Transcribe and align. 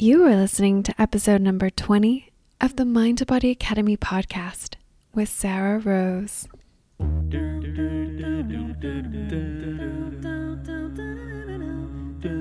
You 0.00 0.26
are 0.26 0.36
listening 0.36 0.84
to 0.84 0.94
episode 0.96 1.40
number 1.40 1.70
20 1.70 2.30
of 2.60 2.76
the 2.76 2.84
Mind 2.84 3.18
to 3.18 3.26
Body 3.26 3.50
Academy 3.50 3.96
podcast 3.96 4.76
with 5.12 5.28
Sarah 5.28 5.80
Rose. 5.80 6.46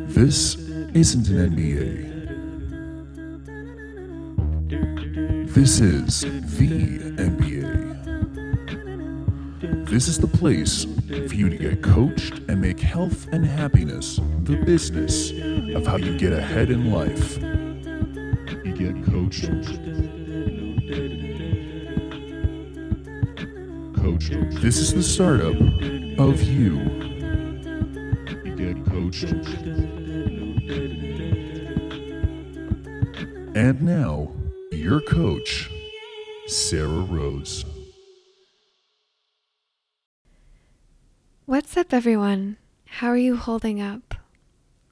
This 0.08 0.54
isn't 0.94 1.30
an 1.30 1.50
MBA. 1.50 2.14
This 5.52 5.80
is 5.80 6.22
the 6.22 7.00
MBA. 7.18 7.66
This 9.90 10.08
is 10.08 10.20
the 10.20 10.28
place 10.28 10.86
for 11.08 11.36
you 11.36 11.50
to 11.50 11.56
get 11.56 11.82
coached 11.82 12.34
and 12.50 12.60
make 12.60 12.82
health 12.82 13.28
and 13.32 13.46
happiness 13.46 14.20
the 14.44 14.58
business 14.58 15.32
of 15.74 15.88
how 15.88 15.96
you 15.96 16.18
get 16.18 16.34
ahead 16.34 16.70
in 16.70 16.92
life. 16.92 17.38
You 18.66 18.74
get 18.74 19.06
coached. 19.06 19.50
Coached. 23.96 24.62
This 24.62 24.78
is 24.80 24.94
the 24.94 25.04
startup 25.04 25.56
of 26.20 26.44
you. 26.44 26.78
You 28.44 28.56
get 28.58 28.86
coached. 28.86 29.32
And 33.56 33.82
now, 33.82 34.34
your 34.72 35.00
coach, 35.00 35.72
Sarah 36.48 36.88
Rose. 36.88 37.64
What's 41.48 41.78
up, 41.78 41.94
everyone? 41.94 42.58
How 42.88 43.08
are 43.08 43.16
you 43.16 43.38
holding 43.38 43.82
up? 43.82 44.16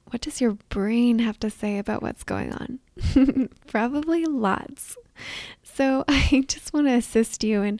What 0.06 0.22
does 0.22 0.40
your 0.40 0.56
brain 0.70 1.18
have 1.18 1.38
to 1.40 1.50
say 1.50 1.76
about 1.76 2.00
what's 2.00 2.24
going 2.24 2.50
on? 2.50 3.50
Probably 3.66 4.24
lots. 4.24 4.96
So, 5.62 6.02
I 6.08 6.44
just 6.48 6.72
want 6.72 6.86
to 6.86 6.94
assist 6.94 7.44
you 7.44 7.60
in 7.60 7.78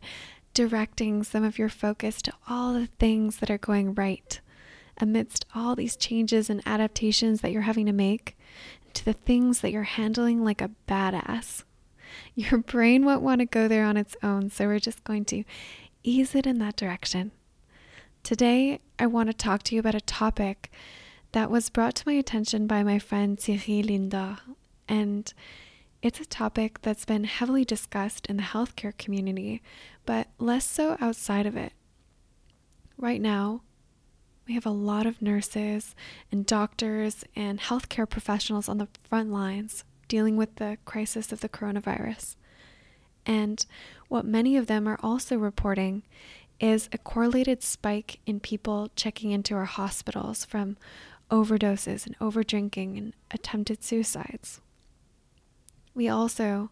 directing 0.53 1.23
some 1.25 1.43
of 1.43 1.59
your 1.59 1.71
focus 1.71 2.21
to 2.21 2.35
all 2.51 2.75
the 2.75 2.89
things 2.99 3.39
that 3.39 3.51
are 3.51 3.57
going 3.57 3.95
right 3.95 4.39
amidst 4.99 5.47
all 5.55 5.75
these 5.75 5.97
changes 5.97 6.51
and 6.51 6.61
adaptations 6.67 7.41
that 7.41 7.53
you're 7.53 7.63
having 7.63 7.87
to 7.87 7.93
make, 7.93 8.37
to 8.93 9.03
the 9.07 9.15
things 9.15 9.63
that 9.63 9.73
you're 9.73 9.85
handling 9.85 10.45
like 10.45 10.61
a 10.61 10.73
badass. 10.87 11.65
Your 12.35 12.59
brain 12.59 13.07
won't 13.07 13.23
want 13.23 13.39
to 13.39 13.47
go 13.47 13.69
there 13.69 13.87
on 13.87 13.97
its 13.97 14.17
own, 14.23 14.51
so 14.51 14.67
we're 14.67 14.81
just 14.81 15.03
going 15.03 15.25
to 15.25 15.45
ease 16.03 16.35
it 16.35 16.47
in 16.47 16.59
that 16.59 16.77
direction. 16.77 17.33
Today, 18.27 18.81
I 18.99 19.07
want 19.07 19.29
to 19.29 19.33
talk 19.33 19.63
to 19.63 19.75
you 19.77 19.79
about 19.79 19.95
a 19.95 20.01
topic 20.01 20.73
that 21.31 21.49
was 21.49 21.71
brought 21.71 21.95
to 21.95 22.09
my 22.09 22.15
attention 22.15 22.67
by 22.67 22.83
my 22.83 22.99
friend 22.99 23.39
Thierry 23.39 23.85
Linda, 23.85 24.41
and 24.89 25.33
it's 26.03 26.19
a 26.19 26.25
topic 26.25 26.83
that's 26.83 27.05
been 27.05 27.23
heavily 27.23 27.65
discussed 27.65 28.27
in 28.27 28.37
the 28.37 28.43
healthcare 28.43 28.99
community, 28.99 29.63
but 30.05 30.27
less 30.41 30.69
so 30.69 30.97
outside 31.01 31.47
of 31.47 31.57
it. 31.57 31.73
Right 32.99 33.21
now, 33.21 33.63
we 34.49 34.55
have 34.55 34.67
a 34.67 34.71
lot 34.71 35.07
of 35.07 35.23
nurses 35.23 35.95
and 36.33 36.45
doctors 36.45 37.23
and 37.37 37.61
healthcare 37.61 38.11
professionals 38.11 38.69
on 38.69 38.79
the 38.79 38.89
front 39.09 39.31
lines 39.31 39.85
dealing 40.09 40.37
with 40.37 40.57
the 40.57 40.79
crisis 40.85 41.31
of 41.31 41.43
the 41.43 41.49
coronavirus. 41.49 42.35
And 43.25 43.65
what 44.09 44.25
many 44.25 44.57
of 44.57 44.67
them 44.67 44.89
are 44.89 44.99
also 45.01 45.37
reporting 45.37 46.03
is 46.61 46.89
a 46.93 46.99
correlated 46.99 47.63
spike 47.63 48.21
in 48.27 48.41
people 48.41 48.91
checking 48.97 49.31
into 49.31 49.55
our 49.55 49.65
hospitals 49.65 50.45
from 50.45 50.77
overdoses 51.31 52.07
and 52.07 52.19
overdrinking 52.19 52.97
and 52.97 53.15
attempted 53.31 53.83
suicides. 53.83 54.61
We 55.95 56.09
also 56.09 56.71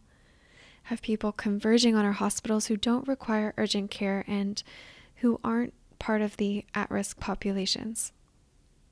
have 0.84 1.02
people 1.02 1.32
converging 1.32 1.96
on 1.96 2.04
our 2.04 2.12
hospitals 2.12 2.66
who 2.66 2.76
don't 2.76 3.08
require 3.08 3.54
urgent 3.56 3.90
care 3.90 4.24
and 4.28 4.62
who 5.16 5.40
aren't 5.42 5.72
part 5.98 6.20
of 6.20 6.36
the 6.36 6.64
at 6.74 6.90
risk 6.90 7.18
populations. 7.18 8.12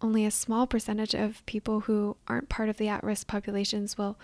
Only 0.00 0.24
a 0.24 0.30
small 0.30 0.66
percentage 0.66 1.14
of 1.14 1.44
people 1.46 1.80
who 1.80 2.16
aren't 2.26 2.48
part 2.48 2.68
of 2.68 2.78
the 2.78 2.88
at 2.88 3.04
risk 3.04 3.26
populations 3.26 3.98
will 3.98 4.18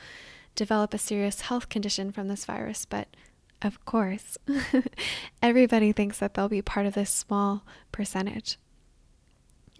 develop 0.54 0.92
a 0.92 0.98
serious 0.98 1.42
health 1.42 1.68
condition 1.68 2.10
from 2.10 2.28
this 2.28 2.44
virus, 2.44 2.84
but 2.84 3.08
of 3.62 3.84
course, 3.84 4.38
everybody 5.42 5.92
thinks 5.92 6.18
that 6.18 6.34
they'll 6.34 6.48
be 6.48 6.62
part 6.62 6.86
of 6.86 6.94
this 6.94 7.10
small 7.10 7.64
percentage. 7.92 8.58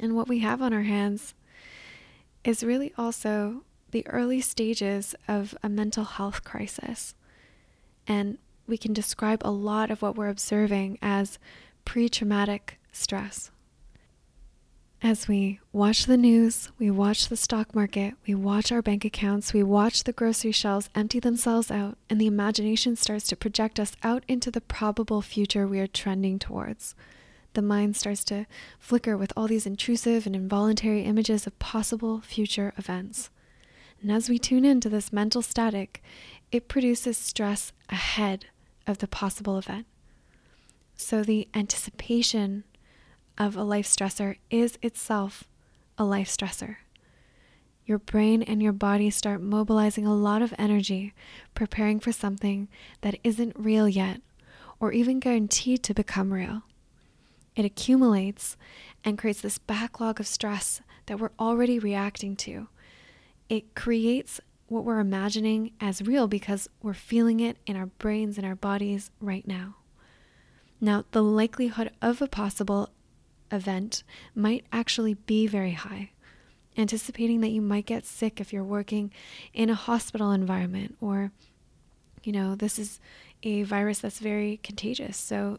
And 0.01 0.15
what 0.15 0.29
we 0.29 0.41
have 0.41 0.61
on 0.63 0.73
our 0.73 0.83
hands 0.83 1.35
is 2.45 2.65
really 2.65 2.93
also 2.97 3.63
the 3.91 4.07
early 4.09 4.41
stages 4.41 5.15
of 5.27 5.57
a 5.63 5.69
mental 5.69 6.05
health 6.05 6.45
crisis. 6.45 7.15
And 8.07 8.39
we 8.67 8.77
can 8.77 8.93
describe 8.93 9.43
a 9.45 9.51
lot 9.51 9.91
of 9.91 10.03
what 10.03 10.17
we're 10.17 10.29
observing 10.29 10.99
as 11.01 11.39
pre 11.85 12.09
traumatic 12.09 12.79
stress. 12.93 13.51
As 15.01 15.29
we 15.29 15.61
watch 15.73 16.07
the 16.07 16.17
news, 16.17 16.71
we 16.77 16.91
watch 16.91 17.29
the 17.29 17.37
stock 17.37 17.73
market, 17.73 18.15
we 18.27 18.35
watch 18.35 18.73
our 18.73 18.83
bank 18.83 19.05
accounts, 19.05 19.53
we 19.53 19.63
watch 19.63 20.03
the 20.03 20.13
grocery 20.13 20.51
shelves 20.51 20.91
empty 20.93 21.21
themselves 21.21 21.71
out, 21.71 21.97
and 22.11 22.21
the 22.21 22.27
imagination 22.27 22.97
starts 22.97 23.29
to 23.29 23.37
project 23.37 23.79
us 23.79 23.93
out 24.03 24.25
into 24.27 24.51
the 24.51 24.61
probable 24.61 25.23
future 25.23 25.69
we 25.69 25.79
are 25.79 25.87
trending 25.87 26.37
towards. 26.41 26.97
The 27.55 27.63
mind 27.63 27.97
starts 27.97 28.25
to 28.25 28.47
flicker 28.81 29.17
with 29.17 29.33
all 29.37 29.47
these 29.47 29.67
intrusive 29.67 30.27
and 30.27 30.35
involuntary 30.35 31.03
images 31.03 31.47
of 31.47 31.57
possible 31.61 32.21
future 32.21 32.73
events. 32.77 33.31
And 34.03 34.11
as 34.11 34.29
we 34.29 34.37
tune 34.37 34.65
into 34.65 34.89
this 34.89 35.13
mental 35.13 35.43
static, 35.43 36.03
it 36.51 36.67
produces 36.67 37.17
stress 37.17 37.73
ahead 37.89 38.47
of 38.85 38.99
the 38.99 39.09
possible 39.09 39.59
event. 39.59 39.87
So 40.97 41.23
the 41.23 41.47
anticipation 41.55 42.65
of 43.39 43.57
a 43.57 43.63
life 43.63 43.87
stressor 43.87 44.37
is 44.51 44.79
itself 44.83 45.45
a 45.97 46.05
life 46.05 46.29
stressor. 46.29 46.77
Your 47.87 47.99
brain 47.99 48.43
and 48.43 48.63
your 48.63 48.73
body 48.73 49.09
start 49.09 49.41
mobilizing 49.41 50.07
a 50.07 50.15
lot 50.15 50.43
of 50.43 50.53
energy, 50.59 51.15
preparing 51.55 52.01
for 52.01 52.13
something 52.13 52.69
that 53.01 53.19
isn't 53.25 53.57
real 53.57 53.89
yet, 53.89 54.21
or 54.79 54.93
even 54.93 55.21
guaranteed 55.21 55.83
to 55.85 55.95
become 55.95 56.33
real. 56.33 56.65
It 57.57 57.65
accumulates 57.65 58.57
and 59.05 59.17
creates 59.17 59.41
this 59.41 59.59
backlog 59.59 60.21
of 60.21 60.27
stress 60.27 60.83
that 61.07 61.19
we're 61.19 61.31
already 61.41 61.79
reacting 61.79 62.37
to. 62.37 62.69
It 63.49 63.75
creates 63.75 64.41
what 64.67 64.85
we're 64.85 65.01
imagining 65.01 65.73
as 65.81 66.03
real 66.03 66.29
because 66.29 66.69
we're 66.83 66.93
feeling 66.93 67.41
it 67.41 67.57
in 67.67 67.75
our 67.75 67.87
brains 67.87 68.37
and 68.37 68.47
our 68.47 68.55
bodies 68.55 69.11
right 69.21 69.47
now. 69.49 69.77
Now, 70.81 71.05
the 71.11 71.23
likelihood 71.23 71.91
of 72.03 72.21
a 72.21 72.29
possible 72.29 72.91
event 73.51 74.03
might 74.35 74.65
actually 74.73 75.15
be 75.15 75.47
very 75.47 75.73
high. 75.73 76.11
Anticipating 76.77 77.41
that 77.41 77.51
you 77.51 77.61
might 77.61 77.87
get 77.87 78.07
sick 78.07 78.41
if 78.41 78.53
you're 78.53 78.63
working 78.63 79.11
in 79.53 79.69
a 79.69 79.75
hospital 79.75 80.31
environment, 80.31 80.97
or, 81.01 81.33
you 82.23 82.33
know, 82.33 82.55
this 82.55 82.79
is 82.79 83.01
a 83.43 83.63
virus 83.65 83.99
that's 83.99 84.21
very 84.21 84.59
contagious. 84.63 85.17
So 85.17 85.59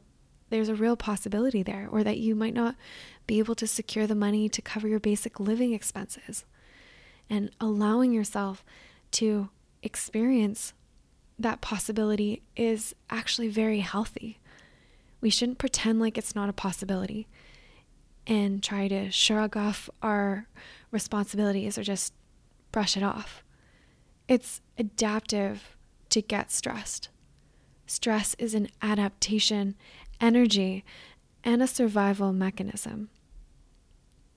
there's 0.50 0.70
a 0.70 0.76
real 0.76 0.96
possibility 0.96 1.62
there, 1.62 1.88
or 1.92 2.04
that 2.04 2.18
you 2.18 2.36
might 2.36 2.54
not 2.54 2.76
be 3.28 3.40
able 3.40 3.56
to 3.56 3.68
secure 3.68 4.08
the 4.08 4.16
money 4.16 4.50
to 4.50 4.62
cover 4.62 4.88
your 4.88 5.00
basic 5.00 5.40
living 5.40 5.74
expenses. 5.74 6.46
And 7.30 7.52
allowing 7.60 8.12
yourself 8.12 8.64
to 9.12 9.50
experience 9.84 10.74
that 11.38 11.62
possibility 11.62 12.42
is 12.56 12.96
actually 13.10 13.48
very 13.48 13.80
healthy. 13.80 14.40
We 15.22 15.30
shouldn't 15.30 15.58
pretend 15.58 16.00
like 16.00 16.18
it's 16.18 16.36
not 16.36 16.50
a 16.50 16.54
possibility 16.54 17.28
and 18.30 18.62
try 18.62 18.88
to 18.88 19.10
shrug 19.10 19.58
off 19.58 19.90
our 20.04 20.48
responsibilities 20.92 21.78
or 21.78 21.84
just 21.84 22.14
brush 22.72 22.96
it 22.96 23.02
off. 23.02 23.44
It's 24.28 24.62
adaptive 24.78 25.76
to 26.10 26.22
get 26.22 26.52
stressed. 26.52 27.10
Stress 27.88 28.36
is 28.36 28.54
an 28.54 28.68
adaptation, 28.84 29.76
energy, 30.22 30.86
and 31.44 31.64
a 31.64 31.68
survival 31.68 32.32
mechanism. 32.32 33.10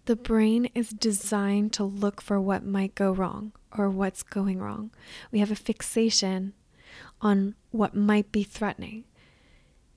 The 0.06 0.16
brain 0.16 0.70
is 0.74 0.88
designed 0.88 1.74
to 1.74 1.84
look 1.84 2.22
for 2.22 2.40
what 2.40 2.64
might 2.64 2.94
go 2.94 3.12
wrong 3.12 3.52
or 3.76 3.90
what's 3.90 4.22
going 4.22 4.58
wrong. 4.58 4.90
We 5.30 5.40
have 5.40 5.50
a 5.50 5.54
fixation 5.54 6.54
on 7.20 7.54
what 7.70 7.94
might 7.94 8.32
be 8.32 8.42
threatening. 8.42 9.04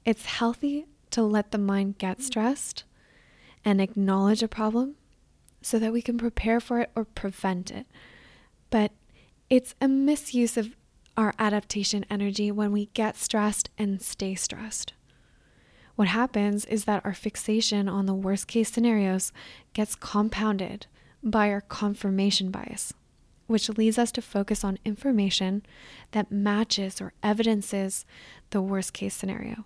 It's 0.04 0.26
healthy 0.26 0.86
to 1.12 1.24
let 1.24 1.52
the 1.52 1.58
mind 1.58 1.98
get 1.98 2.22
stressed 2.22 2.84
and 3.66 3.82
acknowledge 3.82 4.44
a 4.44 4.48
problem 4.48 4.96
so 5.62 5.80
that 5.80 5.92
we 5.92 6.02
can 6.02 6.18
prepare 6.18 6.60
for 6.60 6.80
it 6.80 6.92
or 6.96 7.04
prevent 7.04 7.72
it. 7.72 7.88
But 8.70 8.92
it's 9.50 9.76
a 9.82 9.88
misuse 9.88 10.56
of 10.56 10.76
our 11.18 11.34
adaptation 11.40 12.06
energy 12.10 12.52
when 12.52 12.72
we 12.72 12.88
get 12.94 13.18
stressed 13.18 13.70
and 13.78 14.02
stay 14.02 14.36
stressed. 14.36 14.94
What 15.96 16.10
happens 16.10 16.66
is 16.66 16.86
that 16.86 17.06
our 17.06 17.14
fixation 17.14 17.88
on 17.88 18.06
the 18.06 18.14
worst 18.14 18.48
case 18.48 18.70
scenarios 18.72 19.32
gets 19.74 19.96
compounded 19.96 20.88
by 21.24 21.50
our 21.50 21.62
confirmation 21.62 22.52
bias. 22.52 22.94
which 23.48 23.70
leads 23.70 23.98
us 23.98 24.12
to 24.12 24.22
focus 24.22 24.64
on 24.64 24.80
information 24.84 25.64
that 26.12 26.32
matches 26.32 27.00
or 27.00 27.14
evidences 27.22 28.06
the 28.50 28.62
worst 28.62 28.94
case 28.94 29.14
scenario. 29.14 29.66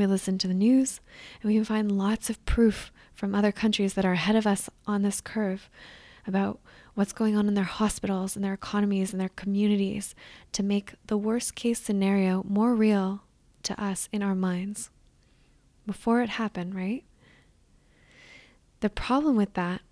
We 0.00 0.06
listen 0.06 0.38
to 0.38 0.48
the 0.48 0.54
news 0.54 0.98
and 1.42 1.50
we 1.50 1.56
can 1.56 1.64
find 1.66 1.92
lots 1.92 2.30
of 2.30 2.42
proof 2.46 2.90
from 3.12 3.34
other 3.34 3.52
countries 3.52 3.92
that 3.92 4.06
are 4.06 4.12
ahead 4.12 4.34
of 4.34 4.46
us 4.46 4.70
on 4.86 5.02
this 5.02 5.20
curve 5.20 5.68
about 6.26 6.58
what's 6.94 7.12
going 7.12 7.36
on 7.36 7.46
in 7.46 7.52
their 7.52 7.64
hospitals 7.64 8.34
and 8.34 8.42
their 8.42 8.54
economies 8.54 9.12
and 9.12 9.20
their 9.20 9.28
communities 9.28 10.14
to 10.52 10.62
make 10.62 10.94
the 11.08 11.18
worst 11.18 11.54
case 11.54 11.78
scenario 11.78 12.42
more 12.48 12.74
real 12.74 13.24
to 13.62 13.78
us 13.78 14.08
in 14.10 14.22
our 14.22 14.34
minds 14.34 14.88
before 15.86 16.22
it 16.22 16.30
happened, 16.30 16.74
right? 16.74 17.04
The 18.80 18.88
problem 18.88 19.36
with 19.36 19.52
that 19.52 19.82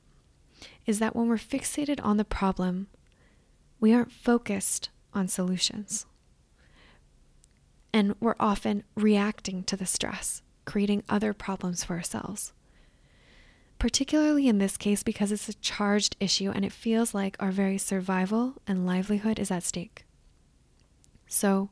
is 0.87 1.00
that 1.00 1.14
when 1.14 1.28
we're 1.28 1.37
fixated 1.37 2.02
on 2.02 2.16
the 2.16 2.25
problem, 2.25 2.87
we 3.78 3.93
aren't 3.93 4.10
focused 4.10 4.88
on 5.12 5.28
solutions. 5.28 6.06
And 7.98 8.14
we're 8.20 8.36
often 8.38 8.84
reacting 8.94 9.64
to 9.64 9.76
the 9.76 9.84
stress, 9.84 10.40
creating 10.64 11.02
other 11.08 11.34
problems 11.34 11.82
for 11.82 11.94
ourselves. 11.96 12.52
Particularly 13.80 14.46
in 14.46 14.58
this 14.58 14.76
case, 14.76 15.02
because 15.02 15.32
it's 15.32 15.48
a 15.48 15.54
charged 15.54 16.14
issue 16.20 16.52
and 16.54 16.64
it 16.64 16.70
feels 16.70 17.12
like 17.12 17.36
our 17.40 17.50
very 17.50 17.76
survival 17.76 18.54
and 18.68 18.86
livelihood 18.86 19.40
is 19.40 19.50
at 19.50 19.64
stake. 19.64 20.06
So, 21.26 21.70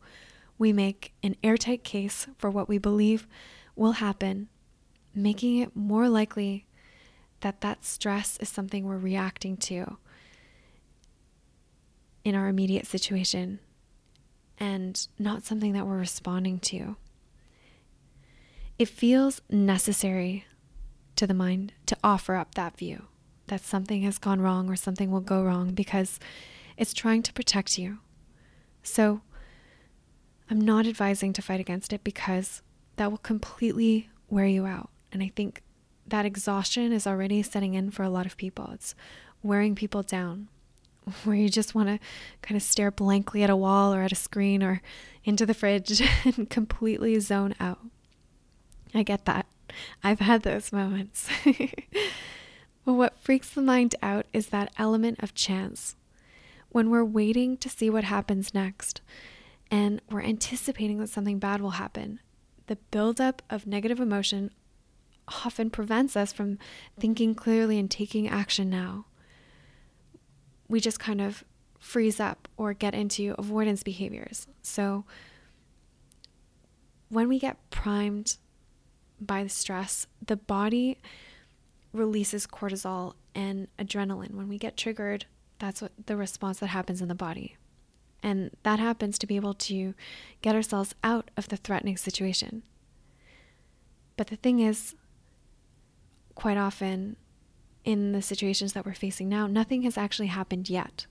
we 0.59 0.73
make 0.73 1.15
an 1.23 1.37
airtight 1.45 1.85
case 1.85 2.27
for 2.39 2.51
what 2.51 2.69
we 2.69 2.79
believe 2.79 3.29
will 3.77 3.93
happen, 3.93 4.49
making 5.15 5.59
it 5.59 5.77
more 5.77 6.09
likely 6.09 6.67
that 7.43 7.61
that 7.61 7.85
stress 7.85 8.37
is 8.39 8.49
something 8.49 8.85
we're 8.85 8.99
reacting 8.99 9.57
to 9.59 9.97
in 12.25 12.35
our 12.35 12.49
immediate 12.49 12.89
situation 12.89 13.61
and 14.59 15.07
not 15.19 15.45
something 15.45 15.73
that 15.73 15.87
we're 15.87 15.99
responding 15.99 16.59
to. 16.61 16.97
It 18.79 18.89
feels 18.89 19.41
necessary 19.51 20.47
to 21.17 21.27
the 21.27 21.35
mind 21.35 21.73
to 21.87 21.97
offer 22.05 22.35
up 22.35 22.55
that 22.55 22.77
view 22.77 23.07
that 23.47 23.65
something 23.65 24.03
has 24.03 24.19
gone 24.19 24.41
wrong 24.41 24.69
or 24.69 24.77
something 24.77 25.11
will 25.11 25.21
go 25.21 25.43
wrong 25.43 25.73
because 25.73 26.19
it's 26.77 26.93
trying 26.93 27.23
to 27.23 27.33
protect 27.33 27.79
you. 27.79 27.99
So, 28.83 29.23
I'm 30.49 30.61
not 30.61 30.87
advising 30.87 31.33
to 31.35 31.43
fight 31.43 31.61
against 31.61 31.93
it 31.93 32.05
because 32.05 32.63
that 32.97 33.11
will 33.11 33.19
completely 33.19 34.09
wear 34.29 34.47
you 34.47 34.65
out. 34.67 34.91
And 35.11 35.23
I 35.23 35.33
think 35.35 35.63
that 36.07 36.27
exhaustion 36.27 36.93
is 36.93 37.07
already 37.07 37.43
setting 37.43 37.75
in 37.75 37.91
for 37.91 38.05
a 38.05 38.11
lot 38.11 38.27
of 38.27 38.37
people. 38.37 38.71
It's 38.73 38.95
wearing 39.43 39.75
people 39.75 40.03
down, 40.03 40.49
where 41.25 41.37
you 41.37 41.49
just 41.49 41.75
want 41.75 41.89
to 41.89 41.99
kind 42.43 42.57
of 42.57 42.63
stare 42.63 42.91
blankly 42.91 43.43
at 43.43 43.51
a 43.51 43.57
wall 43.57 43.95
or 43.95 44.03
at 44.03 44.13
a 44.13 44.17
screen 44.17 44.63
or 44.63 44.83
into 45.25 45.47
the 45.47 45.55
fridge 45.55 46.03
and 46.25 46.51
completely 46.51 47.19
zone 47.21 47.55
out. 47.61 47.79
I 48.95 49.03
get 49.03 49.25
that. 49.27 49.47
I've 50.03 50.21
had 50.21 50.43
those 50.43 50.73
moments. 50.73 51.29
but 51.45 52.93
what 52.93 53.19
freaks 53.19 53.51
the 53.51 53.63
mind 53.63 53.95
out 54.03 54.27
is 54.33 54.49
that 54.49 54.73
element 54.79 55.23
of 55.23 55.35
chance. 55.35 55.97
When 56.71 56.91
we're 56.91 57.05
waiting 57.05 57.57
to 57.59 57.69
see 57.69 57.91
what 57.91 58.05
happens 58.05 58.55
next 58.55 59.01
and 59.71 60.01
we're 60.11 60.23
anticipating 60.23 60.99
that 60.99 61.09
something 61.09 61.39
bad 61.39 61.61
will 61.61 61.71
happen, 61.71 62.21
the 62.67 62.77
buildup 62.91 63.43
of 63.49 63.67
negative 63.67 64.01
emotion 64.01 64.51
often 65.45 65.71
prevents 65.71 66.17
us 66.17 66.33
from 66.33 66.59
thinking 66.99 67.35
clearly 67.35 67.79
and 67.79 67.91
taking 67.91 68.29
action 68.29 68.71
now. 68.71 69.07
We 70.69 70.81
just 70.81 71.01
kind 71.01 71.21
of 71.21 71.45
freeze 71.79 72.19
up 72.21 72.49
or 72.57 72.73
get 72.73 72.95
into 72.95 73.35
avoidance 73.39 73.83
behaviors. 73.83 74.47
So, 74.63 75.05
when 77.09 77.29
we 77.29 77.39
get 77.39 77.71
primed 77.71 78.37
by 79.21 79.43
the 79.45 79.49
stress, 79.49 80.07
the 80.25 80.37
body 80.37 80.99
releases 81.93 82.47
cortisol 82.47 83.15
and 83.35 83.69
adrenaline. 83.79 84.35
When 84.35 84.49
we 84.49 84.59
get 84.59 84.77
triggered, 84.77 85.27
that's 85.59 85.81
what 85.81 85.93
the 86.07 86.17
response 86.17 86.59
that 86.59 86.69
happens 86.69 87.01
in 87.01 87.09
the 87.09 87.15
body. 87.15 87.57
And 88.23 88.51
that 88.65 88.79
happens 88.79 89.19
to 89.19 89.27
be 89.27 89.37
able 89.37 89.55
to 89.55 89.95
get 90.43 90.55
ourselves 90.55 90.95
out 91.05 91.31
of 91.37 91.49
the 91.49 91.57
threatening 91.57 91.97
situation. 91.97 92.63
But 94.17 94.29
the 94.29 94.37
thing 94.37 94.61
is, 94.61 94.95
quite 96.35 96.57
often 96.57 97.17
in 97.87 98.13
the 98.13 98.21
situations 98.21 98.73
that 98.75 98.85
we're 98.85 98.93
facing 98.93 99.29
now, 99.29 99.47
nothing 99.47 99.83
has 99.83 99.97
actually 99.97 100.27
happened 100.27 100.69
yet. 100.69 101.07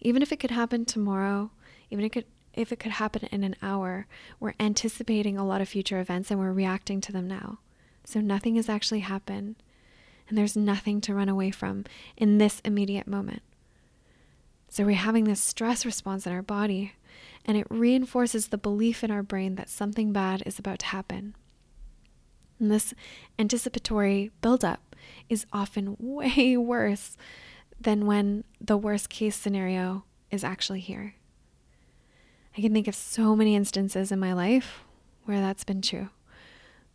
Even 0.00 0.22
if 0.22 0.32
it 0.32 0.40
could 0.40 0.50
happen 0.50 0.84
tomorrow, 0.84 1.52
even 1.90 2.04
if 2.04 2.08
it 2.08 2.12
could, 2.12 2.24
if 2.54 2.72
it 2.72 2.80
could 2.80 2.92
happen 2.92 3.28
in 3.30 3.44
an 3.44 3.54
hour, 3.62 4.06
we're 4.40 4.54
anticipating 4.58 5.36
a 5.36 5.46
lot 5.46 5.60
of 5.60 5.68
future 5.68 6.00
events 6.00 6.30
and 6.30 6.40
we're 6.40 6.52
reacting 6.52 7.00
to 7.02 7.12
them 7.12 7.28
now. 7.28 7.58
So 8.04 8.20
nothing 8.20 8.56
has 8.56 8.68
actually 8.68 9.00
happened, 9.00 9.56
and 10.28 10.36
there's 10.36 10.56
nothing 10.56 11.00
to 11.02 11.14
run 11.14 11.28
away 11.28 11.50
from 11.50 11.84
in 12.16 12.38
this 12.38 12.60
immediate 12.64 13.06
moment. 13.06 13.42
So 14.68 14.84
we're 14.84 14.96
having 14.96 15.24
this 15.24 15.42
stress 15.42 15.84
response 15.84 16.26
in 16.26 16.32
our 16.32 16.42
body, 16.42 16.94
and 17.44 17.58
it 17.58 17.66
reinforces 17.68 18.48
the 18.48 18.58
belief 18.58 19.04
in 19.04 19.10
our 19.10 19.22
brain 19.22 19.54
that 19.56 19.68
something 19.68 20.12
bad 20.12 20.42
is 20.46 20.58
about 20.58 20.78
to 20.80 20.86
happen. 20.86 21.36
And 22.58 22.70
this 22.70 22.94
anticipatory 23.38 24.30
buildup 24.40 24.91
is 25.28 25.46
often 25.52 25.96
way 26.00 26.56
worse 26.56 27.16
than 27.80 28.06
when 28.06 28.44
the 28.60 28.76
worst 28.76 29.08
case 29.08 29.36
scenario 29.36 30.04
is 30.30 30.44
actually 30.44 30.80
here. 30.80 31.14
I 32.56 32.60
can 32.60 32.72
think 32.72 32.86
of 32.86 32.94
so 32.94 33.34
many 33.34 33.56
instances 33.56 34.12
in 34.12 34.18
my 34.18 34.32
life 34.32 34.84
where 35.24 35.40
that's 35.40 35.64
been 35.64 35.82
true. 35.82 36.10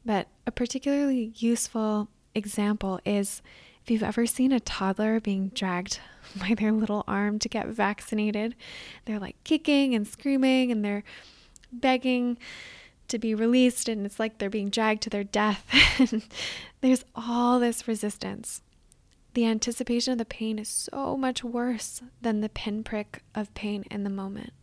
But 0.05 0.27
a 0.45 0.51
particularly 0.51 1.33
useful 1.35 2.07
example 2.35 2.99
is 3.05 3.41
if 3.83 3.91
you've 3.91 4.03
ever 4.03 4.25
seen 4.25 4.51
a 4.51 4.59
toddler 4.59 5.19
being 5.19 5.49
dragged 5.49 5.99
by 6.39 6.53
their 6.53 6.71
little 6.71 7.03
arm 7.07 7.39
to 7.39 7.49
get 7.49 7.67
vaccinated, 7.67 8.55
they're 9.05 9.19
like 9.19 9.35
kicking 9.43 9.95
and 9.95 10.07
screaming 10.07 10.71
and 10.71 10.83
they're 10.83 11.03
begging 11.71 12.37
to 13.07 13.17
be 13.17 13.33
released 13.33 13.87
and 13.87 14.05
it's 14.05 14.19
like 14.19 14.37
they're 14.37 14.49
being 14.49 14.69
dragged 14.69 15.01
to 15.03 15.09
their 15.09 15.23
death. 15.23 15.65
there's 16.81 17.05
all 17.15 17.59
this 17.59 17.87
resistance. 17.87 18.61
The 19.33 19.45
anticipation 19.45 20.11
of 20.13 20.17
the 20.17 20.25
pain 20.25 20.57
is 20.57 20.67
so 20.67 21.15
much 21.15 21.43
worse 21.43 22.01
than 22.21 22.41
the 22.41 22.49
pinprick 22.49 23.21
of 23.35 23.53
pain 23.53 23.83
in 23.91 24.03
the 24.03 24.09
moment. 24.09 24.53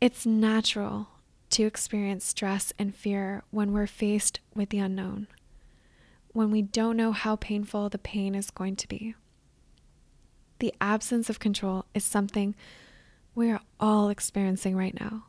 It's 0.00 0.26
natural 0.26 1.08
to 1.50 1.64
experience 1.64 2.24
stress 2.24 2.72
and 2.78 2.94
fear 2.94 3.44
when 3.50 3.72
we're 3.72 3.86
faced 3.86 4.40
with 4.54 4.70
the 4.70 4.78
unknown, 4.78 5.28
when 6.32 6.50
we 6.50 6.60
don't 6.62 6.96
know 6.96 7.12
how 7.12 7.36
painful 7.36 7.88
the 7.88 7.98
pain 7.98 8.34
is 8.34 8.50
going 8.50 8.76
to 8.76 8.88
be. 8.88 9.14
The 10.58 10.74
absence 10.80 11.30
of 11.30 11.38
control 11.38 11.84
is 11.94 12.04
something 12.04 12.54
we 13.34 13.50
are 13.50 13.60
all 13.78 14.08
experiencing 14.08 14.76
right 14.76 14.98
now 14.98 15.24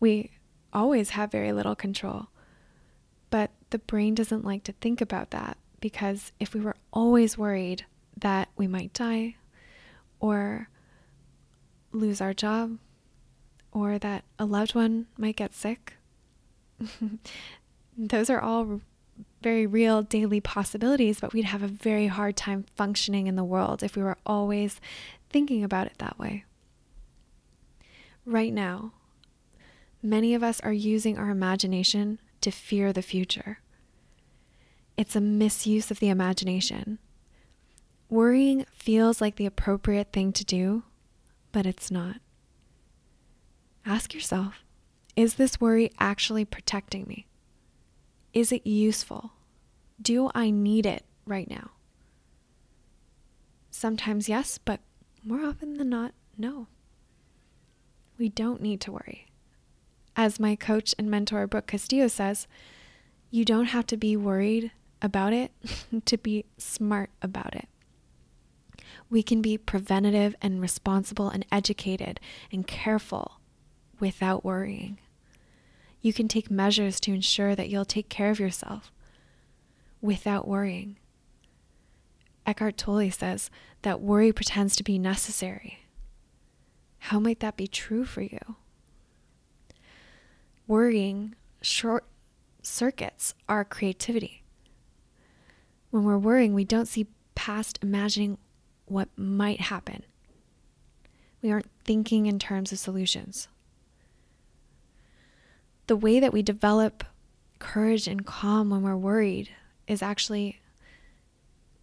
we 0.00 0.30
always 0.72 1.10
have 1.10 1.32
very 1.32 1.52
little 1.52 1.74
control. 1.74 2.28
The 3.70 3.78
brain 3.78 4.14
doesn't 4.14 4.44
like 4.44 4.64
to 4.64 4.72
think 4.72 5.00
about 5.00 5.30
that 5.30 5.58
because 5.80 6.32
if 6.40 6.54
we 6.54 6.60
were 6.60 6.76
always 6.92 7.36
worried 7.38 7.84
that 8.16 8.48
we 8.56 8.66
might 8.66 8.92
die 8.92 9.36
or 10.20 10.68
lose 11.92 12.20
our 12.20 12.34
job 12.34 12.78
or 13.72 13.98
that 13.98 14.24
a 14.38 14.44
loved 14.44 14.74
one 14.74 15.06
might 15.16 15.36
get 15.36 15.54
sick, 15.54 15.94
those 17.98 18.30
are 18.30 18.40
all 18.40 18.80
very 19.42 19.66
real 19.66 20.02
daily 20.02 20.40
possibilities, 20.40 21.20
but 21.20 21.32
we'd 21.32 21.44
have 21.44 21.62
a 21.62 21.68
very 21.68 22.08
hard 22.08 22.36
time 22.36 22.64
functioning 22.76 23.26
in 23.26 23.36
the 23.36 23.44
world 23.44 23.82
if 23.82 23.96
we 23.96 24.02
were 24.02 24.18
always 24.26 24.80
thinking 25.30 25.62
about 25.62 25.86
it 25.86 25.98
that 25.98 26.18
way. 26.18 26.44
Right 28.24 28.52
now, 28.52 28.92
many 30.02 30.34
of 30.34 30.42
us 30.42 30.60
are 30.60 30.72
using 30.72 31.18
our 31.18 31.30
imagination 31.30 32.20
to 32.40 32.50
fear 32.50 32.92
the 32.92 33.02
future. 33.02 33.60
It's 34.96 35.16
a 35.16 35.20
misuse 35.20 35.90
of 35.90 36.00
the 36.00 36.08
imagination. 36.08 36.98
Worrying 38.08 38.64
feels 38.72 39.20
like 39.20 39.36
the 39.36 39.46
appropriate 39.46 40.12
thing 40.12 40.32
to 40.32 40.44
do, 40.44 40.82
but 41.52 41.66
it's 41.66 41.90
not. 41.90 42.16
Ask 43.84 44.12
yourself 44.12 44.64
is 45.16 45.34
this 45.34 45.60
worry 45.60 45.90
actually 45.98 46.44
protecting 46.44 47.04
me? 47.08 47.26
Is 48.32 48.52
it 48.52 48.64
useful? 48.64 49.32
Do 50.00 50.30
I 50.32 50.50
need 50.50 50.86
it 50.86 51.04
right 51.26 51.50
now? 51.50 51.70
Sometimes 53.70 54.28
yes, 54.28 54.58
but 54.58 54.80
more 55.24 55.44
often 55.44 55.74
than 55.74 55.88
not, 55.88 56.12
no. 56.36 56.68
We 58.16 58.28
don't 58.28 58.60
need 58.60 58.80
to 58.82 58.92
worry. 58.92 59.27
As 60.18 60.40
my 60.40 60.56
coach 60.56 60.96
and 60.98 61.08
mentor, 61.08 61.46
Brooke 61.46 61.68
Castillo, 61.68 62.08
says, 62.08 62.48
you 63.30 63.44
don't 63.44 63.66
have 63.66 63.86
to 63.86 63.96
be 63.96 64.16
worried 64.16 64.72
about 65.00 65.32
it 65.32 65.52
to 66.06 66.18
be 66.18 66.44
smart 66.58 67.10
about 67.22 67.54
it. 67.54 67.68
We 69.08 69.22
can 69.22 69.40
be 69.40 69.56
preventative 69.56 70.34
and 70.42 70.60
responsible 70.60 71.28
and 71.28 71.46
educated 71.52 72.18
and 72.50 72.66
careful 72.66 73.38
without 74.00 74.44
worrying. 74.44 74.98
You 76.00 76.12
can 76.12 76.26
take 76.26 76.50
measures 76.50 76.98
to 77.00 77.14
ensure 77.14 77.54
that 77.54 77.68
you'll 77.68 77.84
take 77.84 78.08
care 78.08 78.30
of 78.30 78.40
yourself 78.40 78.90
without 80.00 80.48
worrying. 80.48 80.96
Eckhart 82.44 82.76
Tolle 82.76 83.12
says 83.12 83.50
that 83.82 84.00
worry 84.00 84.32
pretends 84.32 84.74
to 84.76 84.82
be 84.82 84.98
necessary. 84.98 85.78
How 86.98 87.20
might 87.20 87.38
that 87.38 87.56
be 87.56 87.68
true 87.68 88.04
for 88.04 88.22
you? 88.22 88.56
Worrying 90.68 91.34
short 91.62 92.04
circuits 92.62 93.34
our 93.48 93.64
creativity. 93.64 94.42
When 95.90 96.04
we're 96.04 96.18
worrying, 96.18 96.52
we 96.52 96.64
don't 96.64 96.86
see 96.86 97.06
past 97.34 97.78
imagining 97.82 98.36
what 98.84 99.08
might 99.16 99.62
happen. 99.62 100.02
We 101.40 101.50
aren't 101.50 101.70
thinking 101.84 102.26
in 102.26 102.38
terms 102.38 102.70
of 102.70 102.78
solutions. 102.78 103.48
The 105.86 105.96
way 105.96 106.20
that 106.20 106.34
we 106.34 106.42
develop 106.42 107.02
courage 107.58 108.06
and 108.06 108.26
calm 108.26 108.68
when 108.68 108.82
we're 108.82 108.94
worried 108.94 109.50
is 109.86 110.02
actually 110.02 110.60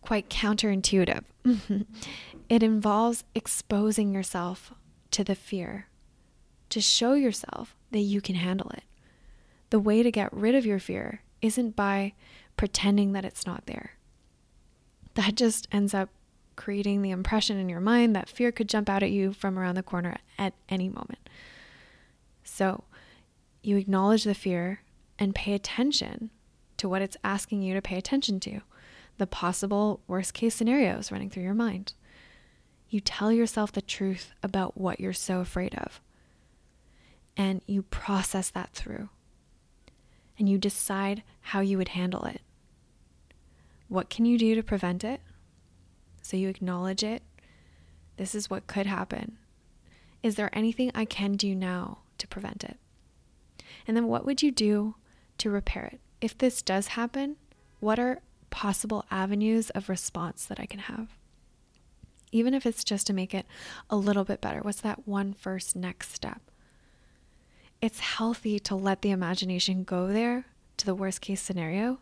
quite 0.01 0.29
counterintuitive. 0.29 1.23
it 2.49 2.61
involves 2.61 3.23
exposing 3.33 4.13
yourself 4.13 4.71
to 5.09 5.23
the 5.23 5.33
fear, 5.33 5.87
to 6.69 6.79
show 6.79 7.13
yourself 7.13 7.74
that 7.91 7.99
you 7.99 8.21
can 8.21 8.35
handle 8.35 8.69
it. 8.71 8.83
The 9.69 9.79
way 9.79 10.03
to 10.03 10.11
get 10.11 10.33
rid 10.33 10.55
of 10.55 10.65
your 10.65 10.79
fear 10.79 11.21
isn't 11.41 11.75
by 11.75 12.13
pretending 12.57 13.13
that 13.13 13.25
it's 13.25 13.45
not 13.45 13.65
there. 13.65 13.91
That 15.15 15.35
just 15.35 15.67
ends 15.71 15.93
up 15.93 16.09
creating 16.55 17.01
the 17.01 17.11
impression 17.11 17.57
in 17.57 17.69
your 17.69 17.81
mind 17.81 18.15
that 18.15 18.29
fear 18.29 18.51
could 18.51 18.69
jump 18.69 18.89
out 18.89 19.03
at 19.03 19.11
you 19.11 19.33
from 19.33 19.59
around 19.59 19.75
the 19.75 19.83
corner 19.83 20.17
at 20.37 20.53
any 20.69 20.89
moment. 20.89 21.29
So 22.43 22.85
you 23.61 23.77
acknowledge 23.77 24.23
the 24.23 24.33
fear 24.33 24.81
and 25.19 25.35
pay 25.35 25.53
attention 25.53 26.29
to 26.77 26.87
what 26.87 27.01
it's 27.01 27.17
asking 27.23 27.61
you 27.61 27.73
to 27.73 27.81
pay 27.81 27.97
attention 27.97 28.39
to, 28.41 28.61
the 29.17 29.27
possible 29.27 30.01
worst 30.07 30.33
case 30.33 30.55
scenarios 30.55 31.11
running 31.11 31.29
through 31.29 31.43
your 31.43 31.53
mind. 31.53 31.93
You 32.89 32.99
tell 32.99 33.31
yourself 33.31 33.71
the 33.71 33.81
truth 33.81 34.31
about 34.43 34.77
what 34.77 34.99
you're 34.99 35.13
so 35.13 35.39
afraid 35.39 35.73
of, 35.75 36.01
and 37.37 37.61
you 37.65 37.83
process 37.83 38.49
that 38.51 38.71
through, 38.73 39.09
and 40.37 40.47
you 40.47 40.57
decide 40.57 41.23
how 41.41 41.59
you 41.59 41.77
would 41.77 41.89
handle 41.89 42.25
it. 42.25 42.41
What 43.87 44.09
can 44.09 44.25
you 44.25 44.37
do 44.37 44.55
to 44.55 44.63
prevent 44.63 45.03
it? 45.03 45.21
So 46.21 46.37
you 46.37 46.49
acknowledge 46.49 47.03
it. 47.03 47.21
This 48.17 48.33
is 48.33 48.49
what 48.49 48.67
could 48.67 48.85
happen. 48.85 49.37
Is 50.23 50.35
there 50.35 50.49
anything 50.53 50.91
I 50.95 51.05
can 51.05 51.33
do 51.33 51.53
now 51.53 51.99
to 52.17 52.27
prevent 52.27 52.63
it? 52.63 52.77
And 53.87 53.95
then 53.95 54.07
what 54.07 54.25
would 54.25 54.41
you 54.41 54.51
do 54.51 54.95
to 55.37 55.51
repair 55.51 55.85
it? 55.85 55.99
if 56.25 56.37
this 56.37 56.63
does 56.63 56.87
happen, 56.87 57.35
what 57.79 57.99
are 57.99 58.21
possible 58.49 59.05
avenues 59.11 59.69
of 59.71 59.89
response 59.89 60.45
that 60.45 60.59
I 60.59 60.65
can 60.65 60.79
have? 60.79 61.09
Even 62.31 62.53
if 62.53 62.65
it's 62.65 62.83
just 62.83 63.07
to 63.07 63.13
make 63.13 63.33
it 63.33 63.45
a 63.89 63.95
little 63.95 64.23
bit 64.23 64.41
better, 64.41 64.59
what's 64.61 64.81
that 64.81 65.07
one 65.07 65.33
first 65.33 65.75
next 65.75 66.13
step? 66.13 66.41
It's 67.81 67.99
healthy 67.99 68.59
to 68.59 68.75
let 68.75 69.01
the 69.01 69.11
imagination 69.11 69.83
go 69.83 70.07
there 70.07 70.45
to 70.77 70.85
the 70.85 70.95
worst 70.95 71.21
case 71.21 71.41
scenario 71.41 71.99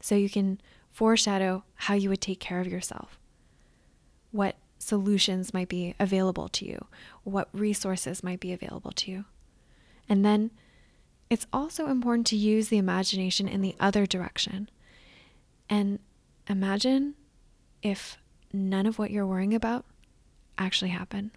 so 0.00 0.14
you 0.14 0.28
can 0.28 0.60
foreshadow 0.90 1.64
how 1.74 1.94
you 1.94 2.08
would 2.08 2.20
take 2.20 2.40
care 2.40 2.60
of 2.60 2.66
yourself, 2.66 3.18
what 4.30 4.56
solutions 4.78 5.54
might 5.54 5.68
be 5.68 5.94
available 5.98 6.48
to 6.48 6.66
you, 6.66 6.86
what 7.24 7.48
resources 7.52 8.22
might 8.22 8.40
be 8.40 8.52
available 8.52 8.92
to 8.92 9.10
you. 9.10 9.24
And 10.08 10.24
then 10.24 10.50
it's 11.30 11.46
also 11.52 11.88
important 11.88 12.26
to 12.28 12.36
use 12.36 12.68
the 12.68 12.78
imagination 12.78 13.48
in 13.48 13.60
the 13.60 13.74
other 13.78 14.06
direction. 14.06 14.70
And 15.68 15.98
imagine 16.48 17.14
if 17.82 18.16
none 18.52 18.86
of 18.86 18.98
what 18.98 19.10
you're 19.10 19.26
worrying 19.26 19.54
about 19.54 19.84
actually 20.56 20.90
happened. 20.90 21.32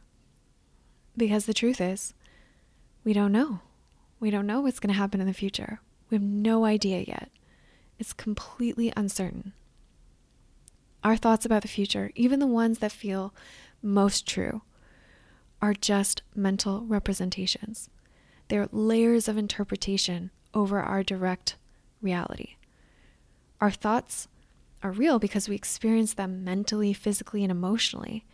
Because 1.17 1.45
the 1.45 1.53
truth 1.53 1.81
is, 1.81 2.13
we 3.03 3.13
don't 3.13 3.31
know. 3.31 3.59
We 4.19 4.29
don't 4.29 4.47
know 4.47 4.61
what's 4.61 4.79
going 4.79 4.93
to 4.93 4.99
happen 4.99 5.21
in 5.21 5.27
the 5.27 5.33
future. 5.33 5.79
We 6.09 6.15
have 6.15 6.23
no 6.23 6.65
idea 6.65 7.01
yet. 7.01 7.29
It's 7.97 8.13
completely 8.13 8.91
uncertain. 8.95 9.53
Our 11.03 11.15
thoughts 11.15 11.45
about 11.45 11.63
the 11.63 11.67
future, 11.67 12.11
even 12.15 12.39
the 12.39 12.47
ones 12.47 12.79
that 12.79 12.91
feel 12.91 13.33
most 13.81 14.27
true, 14.27 14.61
are 15.61 15.73
just 15.73 16.21
mental 16.35 16.85
representations. 16.85 17.89
They're 18.47 18.67
layers 18.71 19.27
of 19.27 19.37
interpretation 19.37 20.31
over 20.53 20.79
our 20.79 21.03
direct 21.03 21.55
reality. 22.01 22.55
Our 23.59 23.71
thoughts 23.71 24.27
are 24.83 24.91
real 24.91 25.19
because 25.19 25.47
we 25.47 25.55
experience 25.55 26.13
them 26.13 26.43
mentally, 26.43 26.93
physically, 26.93 27.43
and 27.43 27.51
emotionally, 27.51 28.25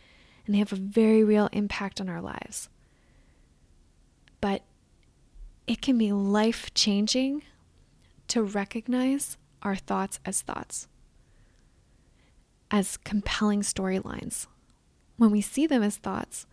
and 0.44 0.54
they 0.54 0.58
have 0.58 0.72
a 0.72 0.76
very 0.76 1.22
real 1.22 1.48
impact 1.52 2.00
on 2.00 2.08
our 2.08 2.20
lives. 2.20 2.68
But 4.40 4.62
it 5.66 5.82
can 5.82 5.98
be 5.98 6.12
life 6.12 6.72
changing 6.74 7.42
to 8.28 8.42
recognize 8.42 9.36
our 9.62 9.76
thoughts 9.76 10.20
as 10.24 10.42
thoughts, 10.42 10.86
as 12.70 12.96
compelling 12.96 13.62
storylines. 13.62 14.46
When 15.16 15.30
we 15.30 15.40
see 15.40 15.66
them 15.66 15.82
as 15.82 15.96
thoughts, 15.96 16.46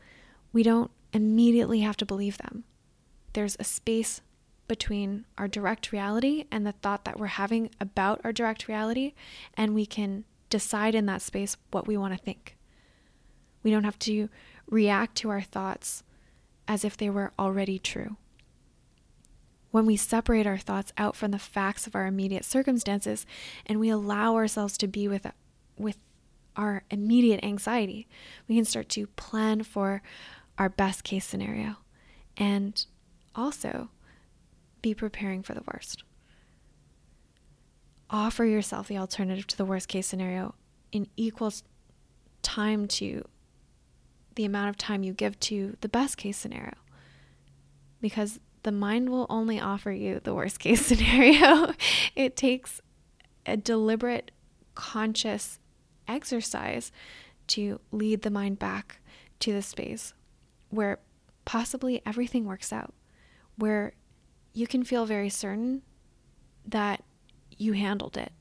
we 0.51 0.63
don't 0.63 0.92
immediately 1.13 1.82
have 1.82 1.98
to 1.98 2.06
believe 2.06 2.38
them 2.38 2.63
there's 3.36 3.58
a 3.60 3.63
space 3.65 4.22
between 4.68 5.25
our 5.38 5.48
direct 5.48 5.92
reality 5.92 6.46
and 6.50 6.65
the 6.65 6.72
thought 6.72 7.06
that 7.06 7.20
we're 7.20 7.27
having 7.27 7.70
about 7.80 8.22
our 8.24 8.32
direct 8.32 8.68
reality, 8.68 9.13
and 9.56 9.75
we 9.75 9.86
can 9.86 10.24
decide 10.50 10.96
in 10.96 11.06
that 11.06 11.22
space 11.22 11.58
what 11.70 11.86
we 11.86 11.98
want 11.98 12.18
to 12.18 12.24
think. 12.24 12.58
We 13.62 13.72
don't 13.72 13.84
have 13.84 14.00
to 14.00 14.30
react 14.68 15.15
to 15.18 15.30
our 15.30 15.42
thoughts 15.42 16.04
as 16.67 16.84
if 16.84 16.98
they 16.98 17.10
were 17.10 17.31
already 17.38 17.79
true. 17.79 18.17
When 19.72 19.86
we 19.86 19.98
separate 19.98 20.48
our 20.48 20.57
thoughts 20.57 20.93
out 20.98 21.15
from 21.15 21.31
the 21.31 21.39
facts 21.39 21.86
of 21.86 21.95
our 21.95 22.07
immediate 22.07 22.45
circumstances 22.45 23.25
and 23.65 23.79
we 23.79 23.89
allow 23.89 24.36
ourselves 24.36 24.77
to 24.77 24.88
be 24.88 25.07
with, 25.07 25.27
with 25.77 25.98
our 26.55 26.84
immediate 26.89 27.43
anxiety, 27.43 28.07
we 28.48 28.55
can 28.55 28.65
start 28.65 28.88
to 28.89 29.07
plan 29.07 29.63
for 29.63 30.01
our 30.57 30.69
best 30.69 31.03
case 31.03 31.25
scenario. 31.25 31.75
And 32.38 32.86
also 33.36 33.89
be 34.81 34.93
preparing 34.93 35.43
for 35.43 35.53
the 35.53 35.63
worst. 35.72 36.03
Offer 38.10 38.45
yourself 38.45 38.88
the 38.88 38.98
alternative 38.98 39.48
to 39.48 39.57
the 39.57 39.65
worst 39.65 39.88
case 39.88 40.07
scenario 40.07 40.55
in 40.91 41.07
equal 41.17 41.51
time 42.41 42.88
to 42.88 43.25
the 44.36 44.46
amount 44.46 44.70
of 44.70 44.77
time 44.77 45.04
you 45.04 45.13
give 45.13 45.39
to 45.42 45.77
the 45.82 45.89
best 45.89 46.18
case 46.18 46.38
scenario. 46.38 46.75
Because 48.01 48.39
the 48.63 48.72
mind 48.72 49.10
will 49.10 49.25
only 49.30 49.60
offer 49.60 49.92
you 49.92 50.20
the 50.24 50.34
worst 50.34 50.60
case 50.60 50.86
scenario. 50.86 51.74
it 52.15 52.36
takes 52.36 52.82
a 53.46 53.58
deliberate, 53.58 54.32
conscious 54.74 55.60
exercise 56.08 56.92
to 57.48 57.80
lead 57.92 58.22
the 58.24 58.30
mind 58.30 58.60
back 58.60 59.00
to 59.39 59.54
the 59.54 59.62
space 59.62 60.13
where 60.70 61.00
possibly 61.46 62.01
everything 62.06 62.46
works 62.46 62.74
out 62.74 62.94
where 63.58 63.94
you 64.54 64.68
can 64.68 64.84
feel 64.84 65.06
very 65.06 65.30
certain 65.30 65.82
that 66.65 67.04
you 67.58 67.74
handled 67.74 68.18
it. 68.18 68.32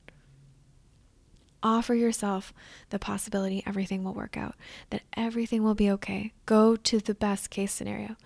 Offer 1.65 1.95
yourself 1.95 2.53
the 2.91 2.99
possibility 2.99 3.63
everything 3.65 4.03
will 4.03 4.13
work 4.13 4.37
out, 4.37 4.53
that 4.91 5.01
everything 5.17 5.63
will 5.63 5.73
be 5.73 5.89
okay. 5.89 6.31
Go 6.45 6.75
to 6.75 6.99
the 6.99 7.15
best 7.15 7.49
case 7.49 7.71
scenario. 7.71 8.17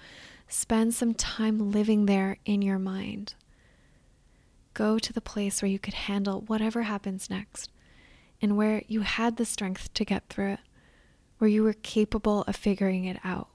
Spend 0.50 0.94
some 0.94 1.14
time 1.14 1.72
living 1.72 2.06
there 2.06 2.36
in 2.44 2.62
your 2.62 2.78
mind. 2.78 3.36
Go 4.74 5.00
to 5.00 5.14
the 5.14 5.22
place 5.22 5.62
where 5.62 5.72
you 5.72 5.80
could 5.80 5.94
handle 5.94 6.42
whatever 6.48 6.82
happens 6.82 7.30
next 7.30 7.72
and 8.42 8.58
where 8.58 8.84
you 8.90 9.02
had 9.02 9.38
the 9.38 9.46
strength 9.46 9.94
to 9.94 10.04
get 10.04 10.28
through 10.28 10.52
it, 10.54 10.60
where 11.38 11.50
you 11.50 11.64
were 11.64 11.72
capable 11.72 12.42
of 12.42 12.58
figuring 12.58 13.06
it 13.06 13.20
out. 13.24 13.48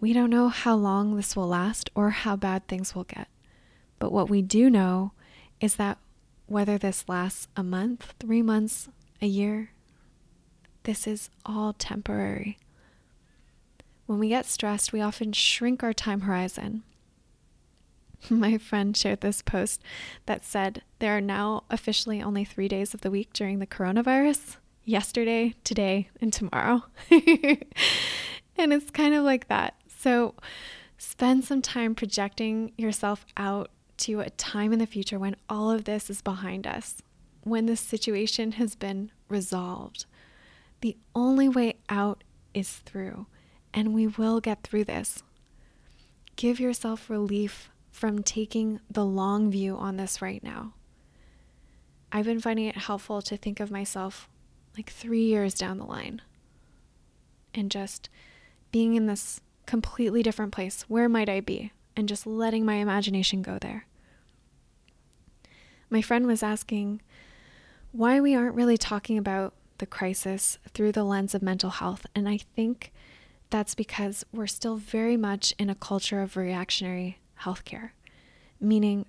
We 0.00 0.14
don't 0.14 0.30
know 0.30 0.48
how 0.48 0.74
long 0.74 1.16
this 1.16 1.36
will 1.36 1.48
last 1.48 1.90
or 1.94 2.08
how 2.08 2.34
bad 2.34 2.66
things 2.66 2.94
will 2.94 3.04
get. 3.04 3.28
But 3.98 4.10
what 4.10 4.30
we 4.30 4.40
do 4.40 4.70
know 4.70 5.12
is 5.60 5.76
that 5.76 5.98
whether 6.50 6.76
this 6.76 7.08
lasts 7.08 7.46
a 7.56 7.62
month, 7.62 8.12
three 8.18 8.42
months, 8.42 8.88
a 9.22 9.26
year, 9.26 9.70
this 10.82 11.06
is 11.06 11.30
all 11.46 11.72
temporary. 11.72 12.58
When 14.06 14.18
we 14.18 14.30
get 14.30 14.46
stressed, 14.46 14.92
we 14.92 15.00
often 15.00 15.32
shrink 15.32 15.84
our 15.84 15.92
time 15.92 16.22
horizon. 16.22 16.82
My 18.30 18.58
friend 18.58 18.96
shared 18.96 19.20
this 19.20 19.42
post 19.42 19.80
that 20.26 20.44
said 20.44 20.82
there 20.98 21.16
are 21.16 21.20
now 21.20 21.62
officially 21.70 22.20
only 22.20 22.44
three 22.44 22.66
days 22.66 22.94
of 22.94 23.02
the 23.02 23.12
week 23.12 23.32
during 23.32 23.60
the 23.60 23.66
coronavirus, 23.66 24.56
yesterday, 24.84 25.54
today, 25.62 26.08
and 26.20 26.32
tomorrow. 26.32 26.82
and 27.10 28.72
it's 28.72 28.90
kind 28.90 29.14
of 29.14 29.22
like 29.22 29.46
that. 29.46 29.74
So 29.86 30.34
spend 30.98 31.44
some 31.44 31.62
time 31.62 31.94
projecting 31.94 32.72
yourself 32.76 33.24
out 33.36 33.70
to 34.00 34.20
a 34.20 34.30
time 34.30 34.72
in 34.72 34.78
the 34.78 34.86
future 34.86 35.18
when 35.18 35.36
all 35.48 35.70
of 35.70 35.84
this 35.84 36.10
is 36.10 36.22
behind 36.22 36.66
us, 36.66 37.02
when 37.42 37.66
the 37.66 37.76
situation 37.76 38.52
has 38.52 38.74
been 38.74 39.10
resolved. 39.28 40.06
The 40.80 40.96
only 41.14 41.48
way 41.48 41.76
out 41.88 42.24
is 42.54 42.78
through, 42.78 43.26
and 43.72 43.94
we 43.94 44.06
will 44.06 44.40
get 44.40 44.62
through 44.62 44.84
this. 44.84 45.22
Give 46.36 46.58
yourself 46.58 47.10
relief 47.10 47.70
from 47.90 48.22
taking 48.22 48.80
the 48.90 49.04
long 49.04 49.50
view 49.50 49.76
on 49.76 49.96
this 49.96 50.22
right 50.22 50.42
now. 50.42 50.74
I've 52.12 52.24
been 52.24 52.40
finding 52.40 52.66
it 52.66 52.76
helpful 52.76 53.22
to 53.22 53.36
think 53.36 53.60
of 53.60 53.70
myself 53.70 54.28
like 54.76 54.90
three 54.90 55.24
years 55.24 55.54
down 55.54 55.78
the 55.78 55.84
line 55.84 56.22
and 57.54 57.70
just 57.70 58.08
being 58.72 58.94
in 58.94 59.06
this 59.06 59.40
completely 59.66 60.22
different 60.22 60.52
place. 60.52 60.82
Where 60.88 61.08
might 61.08 61.28
I 61.28 61.40
be? 61.40 61.72
And 61.96 62.08
just 62.08 62.26
letting 62.26 62.64
my 62.64 62.74
imagination 62.74 63.42
go 63.42 63.58
there. 63.60 63.86
My 65.90 66.00
friend 66.00 66.26
was 66.26 66.42
asking 66.42 67.02
why 67.90 68.20
we 68.20 68.34
aren't 68.34 68.54
really 68.54 68.78
talking 68.78 69.18
about 69.18 69.52
the 69.78 69.86
crisis 69.86 70.58
through 70.72 70.92
the 70.92 71.04
lens 71.04 71.34
of 71.34 71.42
mental 71.42 71.70
health. 71.70 72.06
And 72.14 72.28
I 72.28 72.38
think 72.38 72.92
that's 73.50 73.74
because 73.74 74.24
we're 74.32 74.46
still 74.46 74.76
very 74.76 75.16
much 75.16 75.52
in 75.58 75.68
a 75.68 75.74
culture 75.74 76.22
of 76.22 76.36
reactionary 76.36 77.18
healthcare, 77.40 77.90
meaning 78.60 79.06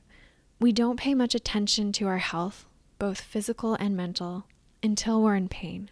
we 0.59 0.71
don't 0.71 0.97
pay 0.97 1.13
much 1.13 1.35
attention 1.35 1.91
to 1.93 2.07
our 2.07 2.17
health, 2.17 2.65
both 2.97 3.21
physical 3.21 3.75
and 3.75 3.95
mental, 3.95 4.45
until 4.81 5.21
we're 5.21 5.35
in 5.35 5.49
pain. 5.49 5.91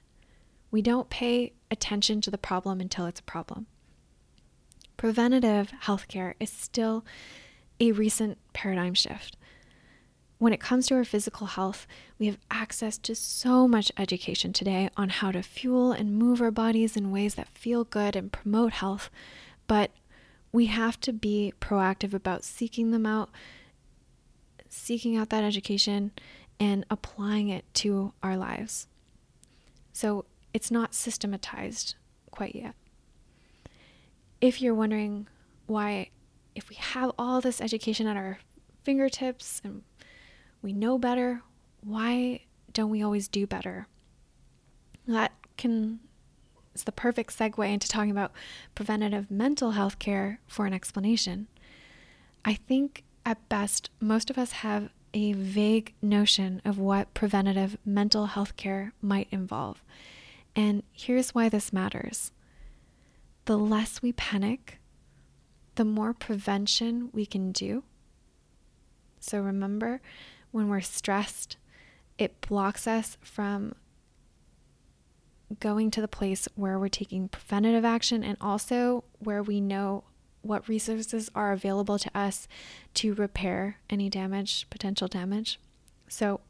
We 0.72 0.82
don't 0.82 1.10
pay 1.10 1.54
attention 1.70 2.22
to 2.22 2.32
the 2.32 2.38
problem 2.38 2.82
until 2.82 3.06
it's 3.06 3.20
a 3.20 3.24
problem. 3.24 3.68
Preventative 4.98 5.72
healthcare 5.84 6.34
is 6.40 6.50
still 6.50 7.06
a 7.80 7.92
recent 7.92 8.38
paradigm 8.54 8.94
shift. 8.94 9.38
When 10.40 10.54
it 10.54 10.62
comes 10.62 10.88
to 10.88 10.96
our 10.96 11.04
physical 11.04 11.48
health, 11.48 11.86
we 12.18 12.26
have 12.28 12.38
access 12.50 12.98
to 13.00 13.14
so 13.14 13.68
much 13.68 13.92
education 13.98 14.54
today 14.54 14.90
on 14.96 15.10
how 15.10 15.32
to 15.34 15.44
fuel 15.44 15.92
and 15.92 16.18
move 16.18 16.42
our 16.42 16.50
bodies 16.50 16.96
in 16.96 17.12
ways 17.12 17.36
that 17.36 17.50
feel 17.50 17.84
good 17.84 18.16
and 18.16 18.32
promote 18.32 18.72
health, 18.72 19.10
but 19.68 19.92
we 20.54 20.68
have 20.68 20.98
to 21.02 21.12
be 21.12 21.54
proactive 21.60 22.14
about 22.14 22.46
seeking 22.46 22.92
them 22.92 23.06
out, 23.06 23.30
seeking 24.70 25.18
out 25.18 25.30
that 25.30 25.44
education, 25.44 26.14
and 26.58 26.86
applying 26.90 27.50
it 27.50 27.66
to 27.74 28.14
our 28.24 28.38
lives. 28.38 28.88
So 29.92 30.24
it's 30.54 30.72
not 30.72 30.96
systematized 30.96 31.96
quite 32.32 32.56
yet. 32.56 32.76
If 34.40 34.62
you're 34.62 34.74
wondering 34.74 35.28
why, 35.68 36.12
if 36.56 36.70
we 36.70 36.78
have 36.78 37.12
all 37.20 37.42
this 37.42 37.60
education 37.60 38.08
at 38.08 38.16
our 38.16 38.40
fingertips 38.84 39.62
and 39.66 39.84
we 40.62 40.74
know 40.74 40.98
better, 40.98 41.42
why 41.82 42.42
don't 42.74 42.90
we 42.90 43.02
always 43.02 43.28
do 43.28 43.48
better? 43.48 43.88
That 45.08 45.32
can 45.58 46.00
is 46.74 46.84
the 46.84 46.92
perfect 46.92 47.38
segue 47.38 47.68
into 47.68 47.88
talking 47.88 48.12
about 48.12 48.32
preventative 48.76 49.30
mental 49.30 49.72
health 49.72 50.00
care 50.00 50.40
for 50.48 50.66
an 50.66 50.74
explanation. 50.74 51.48
I 52.46 52.54
think 52.54 53.04
at 53.26 53.50
best, 53.50 53.90
most 54.00 54.30
of 54.30 54.38
us 54.38 54.52
have 54.52 54.90
a 55.14 55.34
vague 55.34 55.94
notion 56.02 56.62
of 56.64 56.78
what 56.78 57.14
preventative 57.14 57.78
mental 57.84 58.28
health 58.28 58.56
care 58.56 58.94
might 59.02 59.28
involve. 59.32 59.84
And 60.56 60.84
here's 60.94 61.34
why 61.34 61.50
this 61.50 61.74
matters 61.74 62.32
the 63.46 63.58
less 63.58 64.02
we 64.02 64.14
panic, 64.14 64.80
the 65.76 65.86
more 65.86 66.14
prevention 66.14 67.10
we 67.14 67.26
can 67.26 67.52
do. 67.52 67.84
So 69.20 69.40
remember, 69.40 70.02
when 70.52 70.70
we're 70.70 70.82
stressed, 70.82 71.58
it 72.18 72.42
blocks 72.42 72.88
us 72.88 73.18
from 73.22 73.76
going 75.60 75.90
to 75.92 76.02
the 76.02 76.08
place 76.08 76.48
where 76.56 76.78
we're 76.78 76.88
taking 76.88 77.28
preventative 77.28 77.86
action 77.86 78.24
and 78.24 78.38
also 78.40 79.04
where 79.20 79.42
we 79.42 79.60
know 79.60 80.04
what 80.42 80.70
resources 80.70 81.30
are 81.36 81.52
available 81.52 81.98
to 82.00 82.18
us 82.18 82.48
to 82.94 83.14
repair 83.16 83.78
any 83.90 84.10
damage, 84.10 84.70
potential 84.70 85.08
damage. 85.08 85.60
So, 86.08 86.42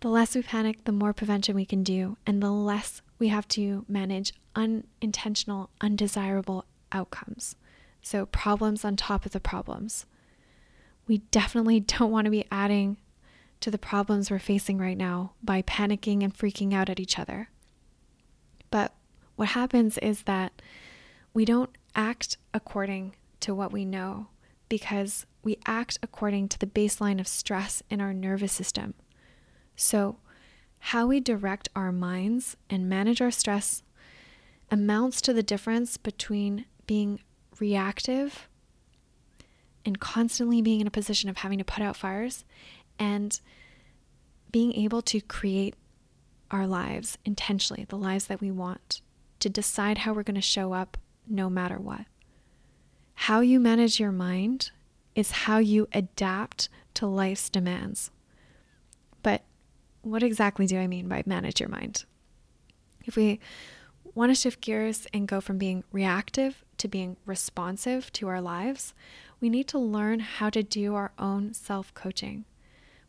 the 0.00 0.08
less 0.08 0.34
we 0.34 0.42
panic, 0.42 0.84
the 0.84 0.92
more 0.92 1.12
prevention 1.12 1.54
we 1.54 1.64
can 1.64 1.82
do, 1.82 2.16
and 2.26 2.42
the 2.42 2.50
less 2.50 3.00
we 3.18 3.28
have 3.28 3.48
to 3.48 3.84
manage 3.88 4.34
unintentional, 4.54 5.70
undesirable 5.80 6.64
outcomes. 6.92 7.56
So, 8.02 8.26
problems 8.26 8.84
on 8.84 8.96
top 8.96 9.24
of 9.24 9.32
the 9.32 9.40
problems. 9.40 10.06
We 11.06 11.18
definitely 11.18 11.80
don't 11.80 12.10
want 12.10 12.24
to 12.26 12.30
be 12.30 12.46
adding 12.50 12.98
to 13.60 13.70
the 13.70 13.78
problems 13.78 14.30
we're 14.30 14.38
facing 14.38 14.78
right 14.78 14.96
now 14.96 15.32
by 15.42 15.62
panicking 15.62 16.22
and 16.22 16.36
freaking 16.36 16.74
out 16.74 16.90
at 16.90 17.00
each 17.00 17.18
other. 17.18 17.48
But 18.70 18.94
what 19.36 19.48
happens 19.48 19.98
is 19.98 20.22
that 20.22 20.60
we 21.32 21.44
don't 21.44 21.70
act 21.94 22.36
according 22.52 23.14
to 23.40 23.54
what 23.54 23.72
we 23.72 23.84
know 23.84 24.28
because 24.68 25.26
we 25.42 25.58
act 25.66 25.98
according 26.02 26.48
to 26.48 26.58
the 26.58 26.66
baseline 26.66 27.20
of 27.20 27.28
stress 27.28 27.82
in 27.90 28.00
our 28.00 28.12
nervous 28.12 28.52
system. 28.52 28.94
So, 29.76 30.16
how 30.78 31.06
we 31.06 31.20
direct 31.20 31.68
our 31.74 31.92
minds 31.92 32.56
and 32.68 32.88
manage 32.88 33.22
our 33.22 33.30
stress 33.30 33.82
amounts 34.70 35.20
to 35.22 35.32
the 35.32 35.42
difference 35.42 35.96
between 35.96 36.66
being 36.86 37.20
reactive 37.58 38.48
and 39.84 40.00
constantly 40.00 40.62
being 40.62 40.80
in 40.80 40.86
a 40.86 40.90
position 40.90 41.28
of 41.28 41.38
having 41.38 41.58
to 41.58 41.64
put 41.64 41.82
out 41.82 41.96
fires 41.96 42.44
and 42.98 43.40
being 44.50 44.72
able 44.74 45.02
to 45.02 45.20
create 45.20 45.74
our 46.50 46.66
lives 46.66 47.18
intentionally, 47.24 47.84
the 47.88 47.96
lives 47.96 48.26
that 48.26 48.40
we 48.40 48.50
want, 48.50 49.00
to 49.40 49.48
decide 49.48 49.98
how 49.98 50.12
we're 50.12 50.22
going 50.22 50.34
to 50.34 50.40
show 50.40 50.72
up 50.72 50.96
no 51.26 51.50
matter 51.50 51.78
what. 51.78 52.06
How 53.14 53.40
you 53.40 53.58
manage 53.58 53.98
your 53.98 54.12
mind 54.12 54.70
is 55.14 55.30
how 55.30 55.58
you 55.58 55.88
adapt 55.92 56.68
to 56.94 57.06
life's 57.06 57.48
demands. 57.48 58.10
But 59.22 59.42
what 60.02 60.22
exactly 60.22 60.66
do 60.66 60.78
I 60.78 60.86
mean 60.86 61.08
by 61.08 61.22
manage 61.26 61.60
your 61.60 61.68
mind? 61.68 62.04
If 63.04 63.16
we 63.16 63.40
want 64.14 64.30
to 64.30 64.34
shift 64.34 64.60
gears 64.60 65.06
and 65.12 65.28
go 65.28 65.40
from 65.40 65.58
being 65.58 65.84
reactive 65.92 66.64
to 66.78 66.88
being 66.88 67.16
responsive 67.26 68.12
to 68.12 68.28
our 68.28 68.40
lives, 68.40 68.94
we 69.44 69.50
need 69.50 69.68
to 69.68 69.78
learn 69.78 70.20
how 70.20 70.48
to 70.48 70.62
do 70.62 70.94
our 70.94 71.12
own 71.18 71.52
self 71.52 71.92
coaching. 71.92 72.46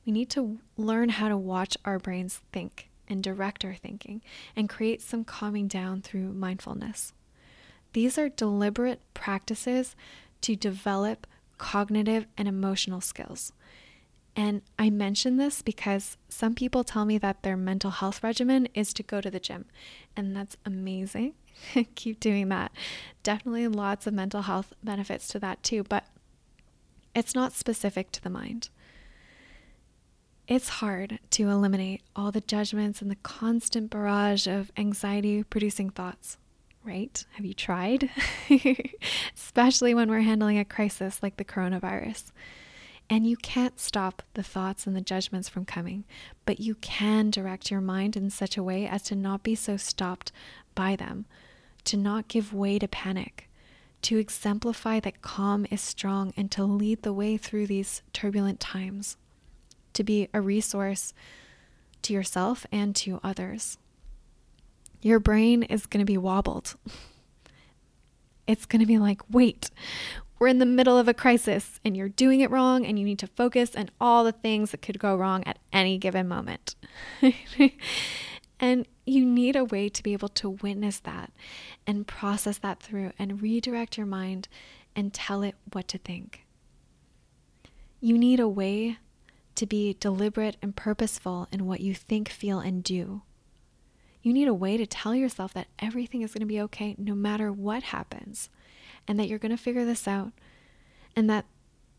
We 0.06 0.12
need 0.12 0.30
to 0.32 0.60
learn 0.76 1.08
how 1.08 1.30
to 1.30 1.38
watch 1.38 1.78
our 1.86 1.98
brains 1.98 2.41
think 2.52 2.89
and 3.08 3.24
direct 3.24 3.63
our 3.63 3.76
thinking 3.76 4.21
and 4.54 4.67
create 4.67 5.02
some 5.02 5.24
calming 5.24 5.69
down 5.69 6.02
through 6.02 6.34
mindfulness. 6.34 7.13
These 7.93 8.17
are 8.17 8.28
deliberate 8.28 9.00
practices 9.13 9.95
to 10.41 10.58
develop 10.58 11.26
cognitive 11.58 12.28
and 12.38 12.50
emotional 12.50 13.00
skills. 13.00 13.54
And 14.36 14.62
I 14.78 14.89
mention 14.89 15.38
this 15.38 15.62
because 15.62 16.17
some 16.28 16.54
people 16.54 16.84
tell 16.84 17.06
me 17.06 17.17
that 17.19 17.43
their 17.43 17.56
mental 17.56 17.91
health 17.91 18.21
regimen 18.21 18.67
is 18.74 18.93
to 18.95 19.04
go 19.04 19.21
to 19.21 19.32
the 19.32 19.39
gym, 19.39 19.67
and 20.17 20.36
that's 20.36 20.58
amazing. 20.65 21.36
Keep 21.95 22.19
doing 22.19 22.50
that. 22.50 22.74
Definitely 23.24 23.69
lots 23.69 24.06
of 24.06 24.13
mental 24.13 24.41
health 24.41 24.74
benefits 24.84 25.30
to 25.30 25.39
that 25.39 25.63
too, 25.63 25.84
but 25.84 26.04
it's 27.15 27.34
not 27.34 27.54
specific 27.54 28.12
to 28.12 28.21
the 28.21 28.30
mind. 28.30 28.69
It's 30.47 30.69
hard 30.69 31.17
to 31.32 31.49
eliminate 31.49 32.04
all 32.15 32.32
the 32.32 32.41
judgments 32.41 33.01
and 33.01 33.10
the 33.10 33.15
constant 33.15 33.89
barrage 33.89 34.45
of 34.45 34.71
anxiety 34.78 35.41
producing 35.43 35.89
thoughts 35.89 36.38
right? 36.86 37.25
Have 37.34 37.45
you 37.45 37.54
tried? 37.54 38.10
Especially 39.36 39.93
when 39.93 40.10
we're 40.10 40.21
handling 40.21 40.60
a 40.60 40.65
crisis 40.65 41.21
like 41.21 41.38
the 41.38 41.43
coronavirus. 41.43 42.32
And 43.10 43.28
you 43.28 43.38
can't 43.38 43.80
stop 43.80 44.23
the 44.34 44.43
thoughts 44.43 44.88
and 44.88 44.95
the 44.95 45.01
judgments 45.01 45.49
from 45.49 45.65
coming, 45.65 46.06
but 46.45 46.60
you 46.60 46.75
can 46.75 47.30
direct 47.30 47.69
your 47.69 47.82
mind 47.82 48.15
in 48.15 48.30
such 48.30 48.58
a 48.58 48.63
way 48.63 48.88
as 48.88 49.04
to 49.04 49.15
not 49.15 49.43
be 49.43 49.56
so 49.56 49.78
stopped 49.78 50.32
by 50.73 50.95
them, 50.95 51.25
to 51.86 51.97
not 51.97 52.28
give 52.28 52.54
way 52.54 52.80
to 52.80 52.88
panic, 52.88 53.49
to 54.06 54.18
exemplify 54.18 55.00
that 55.02 55.22
calm 55.22 55.65
is 55.70 55.82
strong, 55.82 56.34
and 56.36 56.50
to 56.52 56.63
lead 56.63 57.04
the 57.04 57.13
way 57.13 57.38
through 57.38 57.68
these 57.68 58.02
turbulent 58.13 58.60
times, 58.60 59.18
to 59.94 60.04
be 60.04 60.30
a 60.34 60.41
resource 60.41 61.13
to 62.02 62.13
yourself 62.13 62.65
and 62.72 62.96
to 62.96 63.20
others 63.24 63.78
your 65.06 65.20
brain 65.20 65.62
is 65.62 65.86
going 65.86 66.00
to 66.00 66.12
be 66.12 66.18
wobbled. 66.18 66.76
It's 68.48 68.68
going 68.68 68.80
to 68.80 68.86
be 68.86 69.00
like, 69.00 69.22
wait, 69.28 69.72
we're 70.38 70.50
in 70.50 70.60
the 70.60 70.68
middle 70.68 71.00
of 71.00 71.08
a 71.08 71.15
crisis 71.15 71.80
and 71.84 71.98
you're 71.98 72.10
doing 72.10 72.41
it 72.41 72.52
wrong, 72.52 72.86
and 72.86 73.00
you 73.00 73.04
need 73.04 73.18
to 73.18 73.28
focus 73.28 73.76
on 73.76 73.89
all 74.00 74.24
the 74.24 74.32
things 74.32 74.70
that 74.70 74.84
could 74.84 75.00
go 75.00 75.15
wrong 75.15 75.44
at 75.46 75.58
any 75.74 75.98
given 75.98 76.28
moment. 76.28 76.76
and 78.60 78.86
you 79.06 79.24
need 79.26 79.56
a 79.56 79.63
way 79.63 79.88
to 79.89 80.04
be 80.04 80.13
able 80.13 80.30
to 80.30 80.50
witness 80.50 81.00
that 81.00 81.32
and 81.86 82.08
process 82.08 82.58
that 82.60 82.82
through 82.82 83.12
and 83.20 83.41
redirect 83.41 83.98
your 83.98 84.08
mind 84.08 84.48
and 84.96 85.13
tell 85.13 85.44
it 85.44 85.56
what 85.74 85.88
to 85.89 85.98
think. 85.98 86.46
You 88.00 88.18
need 88.18 88.39
a 88.39 88.48
way 88.48 88.98
to 89.56 89.65
be 89.65 89.96
deliberate 90.00 90.58
and 90.62 90.76
purposeful 90.76 91.48
in 91.52 91.65
what 91.65 91.82
you 91.82 91.94
think, 91.94 92.30
feel, 92.30 92.60
and 92.60 92.84
do. 92.84 93.22
You 94.22 94.34
need 94.34 94.48
a 94.48 94.54
way 94.54 94.76
to 94.76 94.88
tell 94.88 95.13
yourself 95.13 95.54
that 95.54 95.68
everything 95.80 96.22
is 96.22 96.34
going 96.34 96.41
to 96.41 96.48
be 96.48 96.62
okay 96.62 96.96
no 96.98 97.13
matter 97.13 97.52
what 97.52 97.84
happens, 97.84 98.50
and 99.08 99.20
that 99.20 99.28
you're 99.28 99.39
going 99.39 99.56
to 99.56 99.63
figure 99.63 99.86
this 99.86 100.08
out, 100.08 100.34
and 101.15 101.30
that 101.30 101.46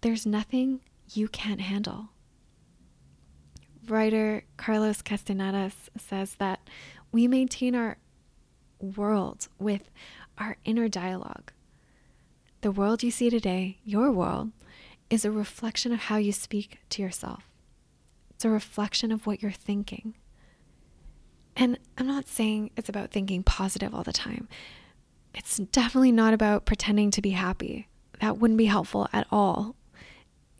there's 0.00 0.26
nothing 0.26 0.80
you 1.14 1.28
can't 1.28 1.60
handle. 1.60 2.08
Writer 3.88 4.44
Carlos 4.56 5.02
Castanedas 5.02 5.88
says 5.96 6.34
that 6.34 6.68
we 7.16 7.26
maintain 7.26 7.74
our 7.74 7.96
world 8.78 9.48
with 9.58 9.90
our 10.36 10.58
inner 10.66 10.86
dialogue. 10.86 11.50
The 12.60 12.70
world 12.70 13.02
you 13.02 13.10
see 13.10 13.30
today, 13.30 13.78
your 13.86 14.12
world, 14.12 14.52
is 15.08 15.24
a 15.24 15.30
reflection 15.30 15.92
of 15.92 16.00
how 16.00 16.18
you 16.18 16.30
speak 16.30 16.80
to 16.90 17.00
yourself. 17.00 17.48
It's 18.28 18.44
a 18.44 18.50
reflection 18.50 19.10
of 19.10 19.26
what 19.26 19.40
you're 19.40 19.50
thinking. 19.50 20.12
And 21.56 21.78
I'm 21.96 22.06
not 22.06 22.28
saying 22.28 22.70
it's 22.76 22.90
about 22.90 23.12
thinking 23.12 23.42
positive 23.42 23.94
all 23.94 24.02
the 24.02 24.12
time. 24.12 24.46
It's 25.32 25.56
definitely 25.56 26.12
not 26.12 26.34
about 26.34 26.66
pretending 26.66 27.10
to 27.12 27.22
be 27.22 27.30
happy. 27.30 27.88
That 28.20 28.36
wouldn't 28.36 28.58
be 28.58 28.66
helpful 28.66 29.08
at 29.14 29.26
all. 29.30 29.74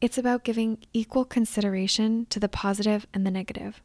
It's 0.00 0.16
about 0.16 0.42
giving 0.42 0.78
equal 0.94 1.26
consideration 1.26 2.26
to 2.30 2.40
the 2.40 2.48
positive 2.48 3.06
and 3.12 3.26
the 3.26 3.30
negative. 3.30 3.82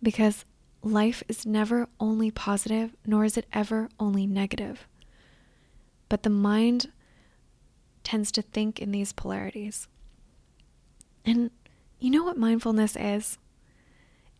Because 0.00 0.44
life 0.86 1.22
is 1.28 1.44
never 1.44 1.88
only 1.98 2.30
positive, 2.30 2.92
nor 3.04 3.24
is 3.24 3.36
it 3.36 3.46
ever 3.52 3.88
only 3.98 4.26
negative. 4.26 4.86
But 6.08 6.22
the 6.22 6.30
mind 6.30 6.92
tends 8.04 8.30
to 8.32 8.42
think 8.42 8.80
in 8.80 8.92
these 8.92 9.12
polarities. 9.12 9.88
And 11.24 11.50
you 11.98 12.10
know 12.10 12.22
what 12.22 12.38
mindfulness 12.38 12.96
is? 12.96 13.38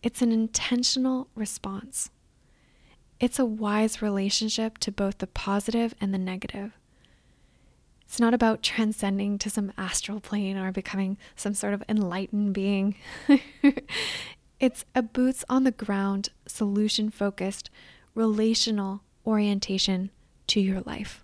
It's 0.02 0.22
an 0.22 0.30
intentional 0.30 1.28
response. 1.34 2.10
It's 3.18 3.38
a 3.38 3.46
wise 3.46 4.00
relationship 4.00 4.78
to 4.78 4.92
both 4.92 5.18
the 5.18 5.26
positive 5.26 5.94
and 6.00 6.14
the 6.14 6.18
negative. 6.18 6.72
It's 8.02 8.20
not 8.20 8.34
about 8.34 8.62
transcending 8.62 9.36
to 9.38 9.50
some 9.50 9.72
astral 9.76 10.20
plane 10.20 10.56
or 10.56 10.70
becoming 10.70 11.18
some 11.34 11.54
sort 11.54 11.74
of 11.74 11.82
enlightened 11.88 12.54
being. 12.54 12.94
it's 14.58 14.84
a 14.94 15.02
boots 15.02 15.44
on 15.48 15.64
the 15.64 15.70
ground, 15.70 16.30
solution 16.46 17.10
focused, 17.10 17.70
relational 18.14 19.02
orientation 19.26 20.10
to 20.46 20.60
your 20.60 20.80
life. 20.82 21.22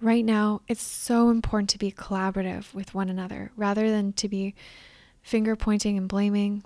Right 0.00 0.24
now, 0.24 0.62
it's 0.68 0.82
so 0.82 1.30
important 1.30 1.70
to 1.70 1.78
be 1.78 1.92
collaborative 1.92 2.74
with 2.74 2.94
one 2.94 3.08
another 3.08 3.52
rather 3.56 3.90
than 3.90 4.12
to 4.14 4.28
be 4.28 4.54
finger 5.22 5.56
pointing 5.56 5.96
and 5.96 6.08
blaming. 6.08 6.62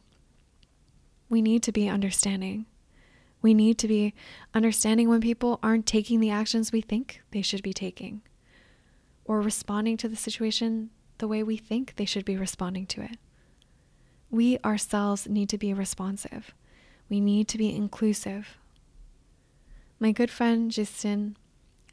We 1.28 1.42
need 1.42 1.62
to 1.64 1.72
be 1.72 1.88
understanding. 1.88 2.66
We 3.40 3.54
need 3.54 3.78
to 3.78 3.88
be 3.88 4.14
understanding 4.54 5.08
when 5.08 5.20
people 5.20 5.60
aren't 5.62 5.86
taking 5.86 6.20
the 6.20 6.30
actions 6.30 6.72
we 6.72 6.80
think 6.80 7.22
they 7.30 7.42
should 7.42 7.62
be 7.62 7.72
taking 7.72 8.22
or 9.24 9.40
responding 9.40 9.96
to 9.98 10.08
the 10.08 10.16
situation 10.16 10.90
the 11.18 11.28
way 11.28 11.42
we 11.42 11.56
think 11.56 11.94
they 11.96 12.04
should 12.04 12.24
be 12.24 12.36
responding 12.36 12.86
to 12.86 13.02
it. 13.02 13.18
We 14.30 14.58
ourselves 14.64 15.26
need 15.28 15.48
to 15.50 15.58
be 15.58 15.72
responsive. 15.72 16.54
We 17.08 17.20
need 17.20 17.48
to 17.48 17.58
be 17.58 17.74
inclusive. 17.74 18.58
My 19.98 20.12
good 20.12 20.30
friend 20.30 20.70
Justin 20.70 21.36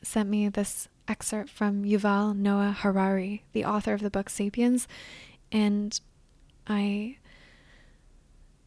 sent 0.02 0.30
me 0.30 0.50
this 0.50 0.88
excerpt 1.08 1.50
from 1.50 1.84
Yuval 1.84 2.36
Noah 2.36 2.76
Harari, 2.80 3.44
the 3.54 3.66
author 3.66 3.94
of 3.94 4.02
the 4.02 4.10
book 4.10 4.30
Sapiens, 4.30 4.88
and 5.52 6.00
I 6.68 7.18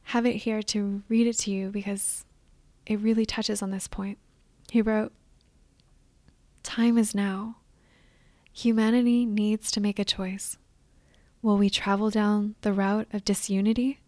have 0.04 0.24
it 0.24 0.37
here 0.37 0.62
to 0.62 1.02
read 1.09 1.26
it 1.26 1.38
to 1.38 1.50
you 1.50 1.70
because 1.70 2.24
it 2.87 2.98
really 3.00 3.26
touches 3.26 3.62
on 3.62 3.70
this 3.70 3.87
point. 3.87 4.18
He 4.70 4.81
wrote, 4.81 5.12
Time 6.62 6.96
is 6.98 7.14
now. 7.14 7.57
Humanity 8.52 9.24
needs 9.26 9.70
to 9.70 9.81
make 9.81 9.98
a 9.98 10.04
choice. 10.04 10.57
Will 11.40 11.57
we 11.57 11.70
travel 11.70 12.11
down 12.11 12.57
the 12.62 12.72
route 12.72 13.07
of 13.12 13.24
disunity, 13.24 14.01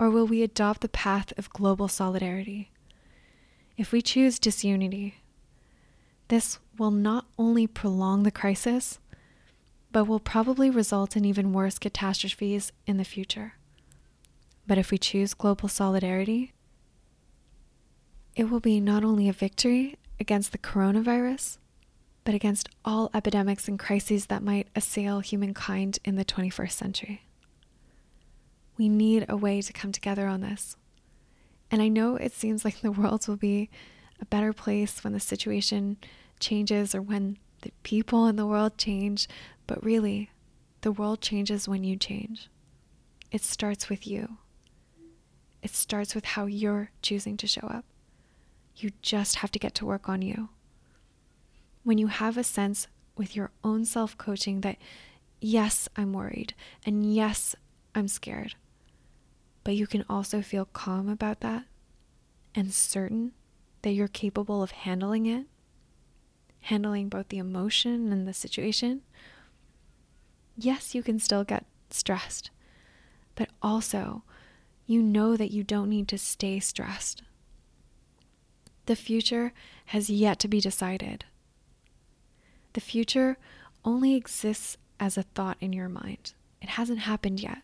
or 0.00 0.10
will 0.10 0.26
we 0.26 0.42
adopt 0.42 0.80
the 0.80 0.88
path 0.88 1.32
of 1.38 1.50
global 1.50 1.86
solidarity? 1.86 2.70
If 3.76 3.92
we 3.92 4.02
choose 4.02 4.38
disunity, 4.38 5.16
this 6.28 6.58
will 6.76 6.90
not 6.90 7.26
only 7.38 7.66
prolong 7.66 8.24
the 8.24 8.30
crisis, 8.30 8.98
but 9.92 10.04
will 10.06 10.20
probably 10.20 10.68
result 10.68 11.16
in 11.16 11.24
even 11.24 11.52
worse 11.52 11.78
catastrophes 11.78 12.72
in 12.86 12.96
the 12.96 13.04
future. 13.04 13.54
But 14.66 14.78
if 14.78 14.90
we 14.90 14.98
choose 14.98 15.34
global 15.34 15.68
solidarity, 15.68 16.52
it 18.34 18.50
will 18.50 18.60
be 18.60 18.80
not 18.80 19.04
only 19.04 19.28
a 19.28 19.32
victory 19.32 19.96
against 20.18 20.52
the 20.52 20.58
coronavirus, 20.58 21.58
but 22.26 22.34
against 22.34 22.68
all 22.84 23.08
epidemics 23.14 23.68
and 23.68 23.78
crises 23.78 24.26
that 24.26 24.42
might 24.42 24.66
assail 24.74 25.20
humankind 25.20 26.00
in 26.04 26.16
the 26.16 26.24
21st 26.24 26.72
century. 26.72 27.22
We 28.76 28.88
need 28.88 29.26
a 29.28 29.36
way 29.36 29.62
to 29.62 29.72
come 29.72 29.92
together 29.92 30.26
on 30.26 30.40
this. 30.40 30.76
And 31.70 31.80
I 31.80 31.86
know 31.86 32.16
it 32.16 32.32
seems 32.32 32.64
like 32.64 32.80
the 32.80 32.90
world 32.90 33.28
will 33.28 33.36
be 33.36 33.70
a 34.20 34.24
better 34.24 34.52
place 34.52 35.04
when 35.04 35.12
the 35.12 35.20
situation 35.20 35.98
changes 36.40 36.96
or 36.96 37.00
when 37.00 37.38
the 37.62 37.70
people 37.84 38.26
in 38.26 38.34
the 38.34 38.44
world 38.44 38.76
change, 38.76 39.28
but 39.68 39.82
really, 39.84 40.30
the 40.80 40.90
world 40.90 41.20
changes 41.20 41.68
when 41.68 41.84
you 41.84 41.96
change. 41.96 42.48
It 43.30 43.44
starts 43.44 43.88
with 43.88 44.04
you. 44.04 44.38
It 45.62 45.70
starts 45.70 46.16
with 46.16 46.24
how 46.24 46.46
you're 46.46 46.90
choosing 47.02 47.36
to 47.36 47.46
show 47.46 47.68
up. 47.68 47.84
You 48.74 48.90
just 49.00 49.36
have 49.36 49.52
to 49.52 49.60
get 49.60 49.76
to 49.76 49.86
work 49.86 50.08
on 50.08 50.22
you 50.22 50.48
when 51.86 51.98
you 51.98 52.08
have 52.08 52.36
a 52.36 52.42
sense 52.42 52.88
with 53.16 53.36
your 53.36 53.52
own 53.62 53.84
self 53.84 54.18
coaching 54.18 54.62
that, 54.62 54.76
yes, 55.40 55.88
I'm 55.94 56.12
worried, 56.12 56.52
and 56.84 57.14
yes, 57.14 57.54
I'm 57.94 58.08
scared, 58.08 58.56
but 59.62 59.76
you 59.76 59.86
can 59.86 60.04
also 60.10 60.42
feel 60.42 60.64
calm 60.64 61.08
about 61.08 61.40
that 61.42 61.62
and 62.56 62.74
certain 62.74 63.30
that 63.82 63.92
you're 63.92 64.08
capable 64.08 64.64
of 64.64 64.72
handling 64.72 65.26
it, 65.26 65.46
handling 66.62 67.08
both 67.08 67.28
the 67.28 67.38
emotion 67.38 68.10
and 68.12 68.26
the 68.26 68.34
situation. 68.34 69.02
Yes, 70.56 70.92
you 70.92 71.04
can 71.04 71.20
still 71.20 71.44
get 71.44 71.66
stressed, 71.90 72.50
but 73.36 73.48
also 73.62 74.24
you 74.86 75.00
know 75.00 75.36
that 75.36 75.52
you 75.52 75.62
don't 75.62 75.88
need 75.88 76.08
to 76.08 76.18
stay 76.18 76.58
stressed. 76.58 77.22
The 78.86 78.96
future 78.96 79.52
has 79.86 80.10
yet 80.10 80.40
to 80.40 80.48
be 80.48 80.60
decided. 80.60 81.26
The 82.76 82.82
future 82.82 83.38
only 83.86 84.14
exists 84.16 84.76
as 85.00 85.16
a 85.16 85.22
thought 85.22 85.56
in 85.62 85.72
your 85.72 85.88
mind, 85.88 86.34
it 86.60 86.68
hasn't 86.68 86.98
happened 86.98 87.40
yet. 87.40 87.62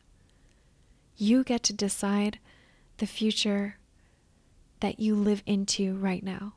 You 1.18 1.44
get 1.44 1.62
to 1.64 1.75
decide 1.75 2.38
the 2.96 3.07
future 3.07 3.77
that 4.81 5.01
you 5.01 5.14
live 5.14 5.42
into 5.44 5.96
right 5.96 6.22
now. 6.22 6.55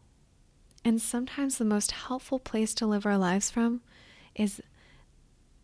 And 0.85 1.01
sometimes 1.01 1.57
the 1.57 1.65
most 1.65 1.91
helpful 1.91 2.39
place 2.39 2.73
to 2.75 2.87
live 2.87 3.05
our 3.05 3.17
lives 3.17 3.51
from 3.51 3.81
is 4.35 4.61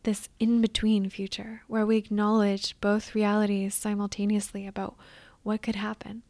this 0.04 0.28
in 0.38 0.60
between 0.60 1.10
future 1.10 1.62
where 1.68 1.86
we 1.86 1.96
acknowledge 1.96 2.76
both 2.82 3.16
realities 3.16 3.74
simultaneously 3.74 4.68
about 4.68 4.98
what 5.44 5.62
could 5.62 5.76
happen. 5.76 6.24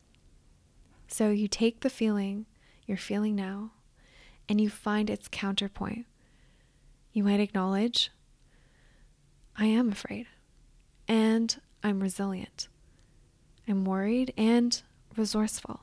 So 1.08 1.32
you 1.32 1.48
take 1.48 1.80
the 1.80 1.90
feeling 1.90 2.46
you're 2.86 2.98
feeling 2.98 3.36
now 3.36 3.72
and 4.48 4.62
you 4.62 4.70
find 4.70 5.10
its 5.10 5.28
counterpoint 5.28 6.06
you 7.14 7.24
might 7.24 7.40
acknowledge 7.40 8.12
I 9.58 9.66
am 9.66 9.92
afraid 9.92 10.28
and 11.08 11.60
I'm 11.84 12.00
resilient. 12.00 12.68
I'm 13.68 13.86
worried 13.86 14.34
and 14.38 14.82
resourceful. 15.16 15.82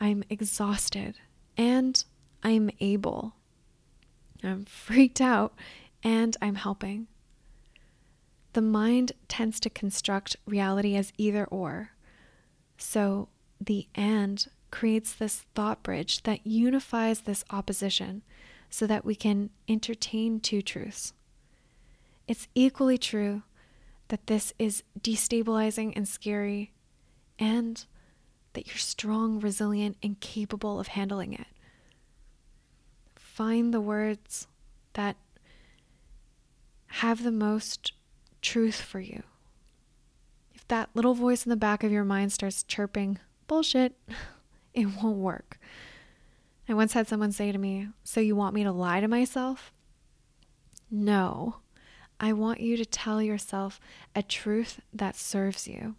I'm 0.00 0.24
exhausted 0.28 1.18
and 1.56 2.02
I'm 2.42 2.70
able. 2.80 3.34
I'm 4.42 4.64
freaked 4.64 5.20
out 5.20 5.54
and 6.02 6.36
I'm 6.40 6.56
helping. 6.56 7.08
The 8.52 8.62
mind 8.62 9.12
tends 9.28 9.60
to 9.60 9.70
construct 9.70 10.36
reality 10.46 10.96
as 10.96 11.12
either 11.18 11.44
or. 11.46 11.90
So 12.78 13.28
the 13.60 13.86
and 13.94 14.46
creates 14.70 15.12
this 15.14 15.44
thought 15.54 15.82
bridge 15.82 16.22
that 16.22 16.46
unifies 16.46 17.22
this 17.22 17.44
opposition 17.50 18.22
so 18.70 18.86
that 18.86 19.04
we 19.04 19.14
can 19.14 19.50
entertain 19.68 20.40
two 20.40 20.62
truths. 20.62 21.12
It's 22.26 22.48
equally 22.54 22.98
true 22.98 23.42
that 24.08 24.26
this 24.26 24.52
is 24.58 24.82
destabilizing 25.00 25.92
and 25.96 26.06
scary, 26.06 26.72
and 27.38 27.84
that 28.52 28.66
you're 28.66 28.76
strong, 28.76 29.40
resilient, 29.40 29.96
and 30.02 30.20
capable 30.20 30.80
of 30.80 30.88
handling 30.88 31.32
it. 31.32 31.46
Find 33.14 33.74
the 33.74 33.80
words 33.80 34.46
that 34.94 35.16
have 36.86 37.22
the 37.22 37.32
most 37.32 37.92
truth 38.40 38.80
for 38.80 39.00
you. 39.00 39.22
If 40.54 40.66
that 40.68 40.90
little 40.94 41.14
voice 41.14 41.44
in 41.44 41.50
the 41.50 41.56
back 41.56 41.84
of 41.84 41.92
your 41.92 42.04
mind 42.04 42.32
starts 42.32 42.62
chirping, 42.62 43.18
bullshit, 43.46 43.94
it 44.74 44.86
won't 45.02 45.18
work. 45.18 45.58
I 46.68 46.74
once 46.74 46.94
had 46.94 47.06
someone 47.06 47.32
say 47.32 47.52
to 47.52 47.58
me, 47.58 47.88
So 48.02 48.20
you 48.20 48.34
want 48.34 48.54
me 48.54 48.64
to 48.64 48.72
lie 48.72 49.00
to 49.00 49.08
myself? 49.08 49.72
No. 50.90 51.56
I 52.18 52.32
want 52.32 52.60
you 52.60 52.76
to 52.76 52.84
tell 52.86 53.22
yourself 53.22 53.78
a 54.14 54.22
truth 54.22 54.80
that 54.92 55.16
serves 55.16 55.68
you. 55.68 55.96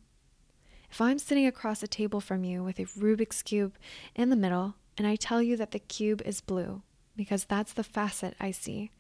If 0.90 1.00
I'm 1.00 1.20
sitting 1.20 1.46
across 1.46 1.84
a 1.84 1.88
table 1.88 2.20
from 2.20 2.44
you 2.44 2.64
with 2.64 2.80
a 2.80 2.86
Rubik's 2.86 3.44
Cube 3.44 3.76
in 4.16 4.30
the 4.30 4.36
middle, 4.36 4.76
and 4.98 5.06
I 5.06 5.16
tell 5.16 5.42
you 5.42 5.56
that 5.58 5.72
the 5.72 5.80
cube 5.80 6.22
is 6.26 6.42
blue 6.42 6.82
because 7.16 7.46
that's 7.46 7.74
the 7.74 7.84
facet 7.84 8.36
I 8.40 8.52
see, 8.52 8.92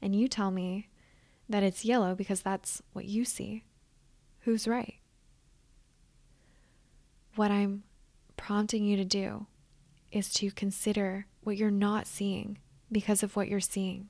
and 0.00 0.14
you 0.14 0.28
tell 0.28 0.50
me 0.50 0.88
that 1.48 1.62
it's 1.62 1.84
yellow 1.84 2.14
because 2.14 2.42
that's 2.42 2.80
what 2.92 3.06
you 3.06 3.24
see, 3.24 3.64
who's 4.40 4.68
right? 4.68 4.96
What 7.34 7.50
I'm 7.50 7.82
prompting 8.36 8.84
you 8.84 8.96
to 8.96 9.04
do 9.04 9.46
is 10.12 10.32
to 10.34 10.50
consider 10.50 11.26
what 11.42 11.56
you're 11.56 11.70
not 11.70 12.06
seeing 12.06 12.58
because 12.90 13.22
of 13.22 13.34
what 13.34 13.48
you're 13.48 13.60
seeing, 13.60 14.08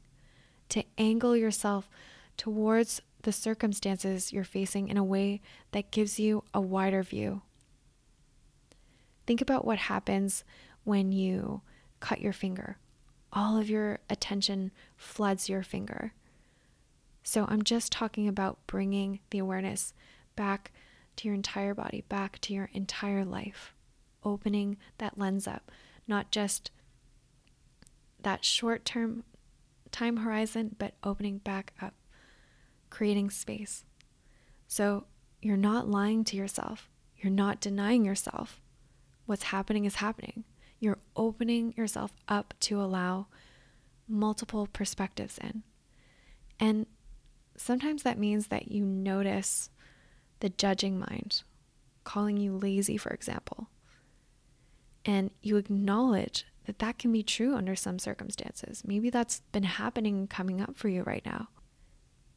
to 0.68 0.84
angle 0.98 1.36
yourself 1.36 1.88
towards 2.36 3.00
the 3.22 3.32
circumstances 3.32 4.32
you're 4.32 4.44
facing 4.44 4.88
in 4.88 4.96
a 4.96 5.04
way 5.04 5.40
that 5.70 5.90
gives 5.90 6.18
you 6.18 6.42
a 6.52 6.60
wider 6.60 7.02
view. 7.02 7.42
Think 9.26 9.40
about 9.40 9.64
what 9.64 9.78
happens 9.78 10.44
when 10.84 11.12
you 11.12 11.62
cut 12.00 12.20
your 12.20 12.32
finger. 12.32 12.76
All 13.32 13.56
of 13.56 13.70
your 13.70 14.00
attention 14.10 14.72
floods 14.96 15.48
your 15.48 15.62
finger. 15.62 16.12
So 17.22 17.46
I'm 17.48 17.62
just 17.62 17.92
talking 17.92 18.26
about 18.26 18.58
bringing 18.66 19.20
the 19.30 19.38
awareness 19.38 19.94
back 20.34 20.72
to 21.16 21.28
your 21.28 21.34
entire 21.34 21.74
body, 21.74 22.04
back 22.08 22.40
to 22.40 22.52
your 22.52 22.68
entire 22.72 23.24
life, 23.24 23.74
opening 24.24 24.76
that 24.98 25.18
lens 25.18 25.46
up, 25.46 25.70
not 26.06 26.30
just 26.30 26.70
that 28.22 28.44
short 28.44 28.84
term 28.84 29.24
time 29.90 30.18
horizon, 30.18 30.76
but 30.78 30.94
opening 31.04 31.38
back 31.38 31.72
up 31.80 31.94
creating 32.92 33.30
space. 33.30 33.84
So 34.68 35.06
you're 35.40 35.56
not 35.56 35.88
lying 35.88 36.24
to 36.24 36.36
yourself, 36.36 36.88
you're 37.16 37.32
not 37.32 37.60
denying 37.60 38.04
yourself. 38.04 38.60
What's 39.26 39.44
happening 39.44 39.84
is 39.84 39.96
happening. 39.96 40.44
You're 40.78 40.98
opening 41.16 41.74
yourself 41.76 42.12
up 42.28 42.54
to 42.60 42.82
allow 42.82 43.28
multiple 44.08 44.68
perspectives 44.72 45.38
in. 45.38 45.62
And 46.58 46.86
sometimes 47.56 48.02
that 48.02 48.18
means 48.18 48.48
that 48.48 48.70
you 48.70 48.84
notice 48.84 49.70
the 50.40 50.50
judging 50.50 50.98
mind, 50.98 51.44
calling 52.04 52.36
you 52.36 52.56
lazy, 52.56 52.96
for 52.96 53.10
example. 53.10 53.68
And 55.04 55.30
you 55.42 55.56
acknowledge 55.56 56.46
that 56.66 56.78
that 56.78 56.98
can 56.98 57.12
be 57.12 57.22
true 57.22 57.54
under 57.54 57.74
some 57.74 57.98
circumstances. 57.98 58.82
Maybe 58.86 59.10
that's 59.10 59.40
been 59.52 59.64
happening 59.64 60.26
coming 60.28 60.60
up 60.60 60.76
for 60.76 60.88
you 60.88 61.02
right 61.02 61.24
now. 61.24 61.48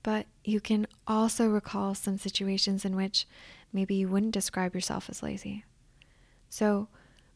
But 0.01 0.25
you 0.43 0.59
can 0.59 0.87
also 1.07 1.47
recall 1.47 1.95
some 1.95 2.17
situations 2.17 2.85
in 2.85 2.95
which 2.95 3.27
maybe 3.73 3.95
you 3.95 4.07
wouldn't 4.07 4.33
describe 4.33 4.73
yourself 4.73 5.09
as 5.09 5.23
lazy. 5.23 5.65
So 6.49 6.87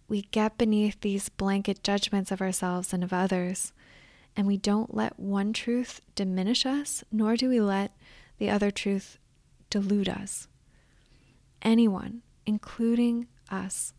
we 0.08 0.24
get 0.24 0.58
beneath 0.58 1.02
these 1.02 1.30
blanket 1.30 1.84
judgments 1.84 2.32
of 2.32 2.42
ourselves 2.42 2.94
and 2.94 3.04
of 3.04 3.14
others, 3.14 3.74
and 4.36 4.48
we 4.48 4.58
don't 4.58 4.96
let 4.96 5.20
one 5.20 5.54
truth 5.54 6.02
diminish 6.16 6.66
us, 6.66 7.04
nor 7.12 7.36
do 7.36 7.50
we 7.50 7.60
let 7.62 7.96
the 8.38 8.50
other 8.50 8.72
truth 8.72 9.18
delude 9.70 10.10
us. 10.10 10.48
Anyone, 11.62 12.22
including 12.46 13.28
us, 13.52 13.94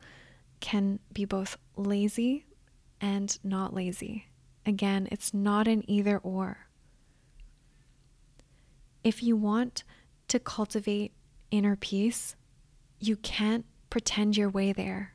can 0.60 0.98
be 1.12 1.24
both 1.24 1.56
lazy 1.76 2.46
and 3.00 3.38
not 3.42 3.74
lazy. 3.74 4.26
Again, 4.66 5.08
it's 5.10 5.32
not 5.32 5.66
an 5.66 5.82
either 5.88 6.18
or 6.18 6.70
if 9.02 9.22
you 9.22 9.36
want 9.36 9.84
to 10.28 10.38
cultivate 10.38 11.12
inner 11.50 11.76
peace, 11.76 12.36
you 12.98 13.16
can't 13.16 13.64
pretend 13.88 14.36
your 14.36 14.48
way 14.48 14.72
there. 14.72 15.14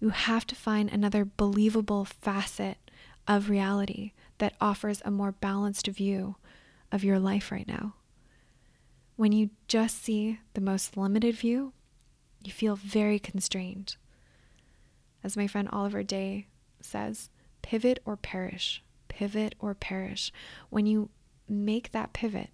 You 0.00 0.10
have 0.10 0.46
to 0.48 0.54
find 0.54 0.90
another 0.90 1.24
believable 1.24 2.04
facet 2.04 2.78
of 3.28 3.50
reality 3.50 4.12
that 4.38 4.54
offers 4.60 5.02
a 5.04 5.10
more 5.10 5.32
balanced 5.32 5.86
view 5.86 6.36
of 6.90 7.04
your 7.04 7.18
life 7.18 7.52
right 7.52 7.68
now. 7.68 7.94
When 9.16 9.32
you 9.32 9.50
just 9.68 10.02
see 10.02 10.40
the 10.54 10.60
most 10.60 10.96
limited 10.96 11.36
view, 11.36 11.72
you 12.42 12.52
feel 12.52 12.74
very 12.74 13.18
constrained. 13.18 13.96
As 15.24 15.36
my 15.36 15.46
friend 15.46 15.68
Oliver 15.70 16.02
Day 16.02 16.46
says, 16.80 17.30
pivot 17.62 18.00
or 18.04 18.16
perish, 18.16 18.82
pivot 19.08 19.54
or 19.58 19.74
perish. 19.74 20.32
When 20.70 20.86
you 20.86 21.10
make 21.48 21.92
that 21.92 22.12
pivot, 22.12 22.50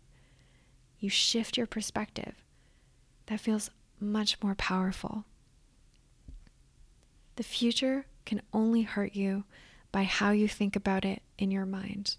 you 0.99 1.09
shift 1.09 1.57
your 1.57 1.67
perspective. 1.67 2.35
That 3.27 3.41
feels 3.41 3.71
much 4.01 4.43
more 4.43 4.55
powerful. 4.55 5.25
The 7.37 7.43
future 7.43 8.07
can 8.25 8.43
only 8.53 8.83
hurt 8.83 9.15
you 9.15 9.45
by 9.93 10.03
how 10.03 10.33
you 10.33 10.49
think 10.49 10.77
about 10.77 11.05
it 11.05 11.23
in 11.39 11.51
your 11.51 11.67
mind. 11.67 12.17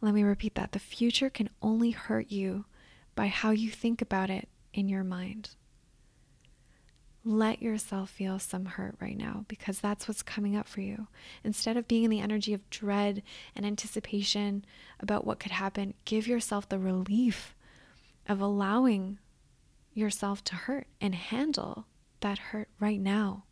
Let 0.00 0.14
me 0.14 0.22
repeat 0.22 0.54
that. 0.54 0.72
The 0.72 0.78
future 0.78 1.28
can 1.28 1.50
only 1.60 1.90
hurt 1.90 2.30
you 2.30 2.64
by 3.14 3.26
how 3.26 3.50
you 3.50 3.70
think 3.70 4.00
about 4.00 4.30
it 4.30 4.48
in 4.72 4.88
your 4.88 5.04
mind 5.04 5.50
let 7.24 7.60
yourself 7.60 8.08
feel 8.10 8.38
some 8.38 8.64
hurt 8.64 8.94
right 9.00 9.16
now 9.16 9.44
because 9.46 9.80
that's 9.80 10.08
what's 10.08 10.22
coming 10.22 10.56
up 10.56 10.66
for 10.66 10.80
you. 10.80 11.06
Instead 11.44 11.76
of 11.76 11.86
being 11.86 12.04
in 12.04 12.10
the 12.10 12.20
energy 12.20 12.54
of 12.54 12.68
dread 12.70 13.22
and 13.54 13.66
anticipation 13.66 14.64
about 14.98 15.26
what 15.26 15.38
could 15.38 15.52
happen, 15.52 15.94
give 16.04 16.26
yourself 16.26 16.68
the 16.68 16.78
relief 16.78 17.54
of 18.26 18.40
allowing 18.40 19.18
yourself 19.92 20.42
to 20.44 20.54
hurt 20.54 20.86
and 21.00 21.14
handle 21.14 21.86
that 22.20 22.38
hurt 22.38 22.68
right 22.78 23.00
now. 23.00 23.44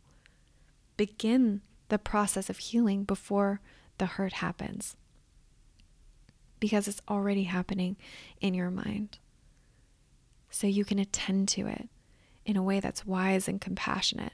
Begin 0.97 1.61
the 1.89 1.99
process 1.99 2.49
of 2.49 2.57
healing 2.57 3.03
before 3.03 3.61
the 3.97 4.05
hurt 4.05 4.33
happens 4.33 4.95
because 6.59 6.87
it's 6.87 7.01
already 7.07 7.43
happening 7.43 7.97
in 8.41 8.53
your 8.53 8.71
mind. 8.71 9.19
So 10.49 10.65
you 10.65 10.83
can 10.83 10.97
attend 10.97 11.47
to 11.49 11.67
it 11.67 11.89
in 12.49 12.57
a 12.57 12.63
way 12.63 12.79
that's 12.79 13.05
wise 13.05 13.47
and 13.47 13.61
compassionate 13.61 14.33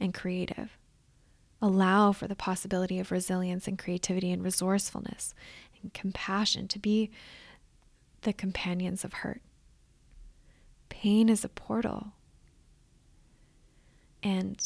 and 0.00 0.12
creative. 0.12 0.76
Allow 1.62 2.10
for 2.10 2.26
the 2.26 2.34
possibility 2.34 2.98
of 2.98 3.12
resilience 3.12 3.68
and 3.68 3.78
creativity 3.78 4.32
and 4.32 4.42
resourcefulness 4.42 5.32
and 5.80 5.94
compassion 5.94 6.66
to 6.66 6.80
be 6.80 7.08
the 8.22 8.32
companions 8.32 9.04
of 9.04 9.12
hurt. 9.12 9.42
Pain 10.88 11.28
is 11.28 11.44
a 11.44 11.48
portal. 11.48 12.08
And 14.24 14.60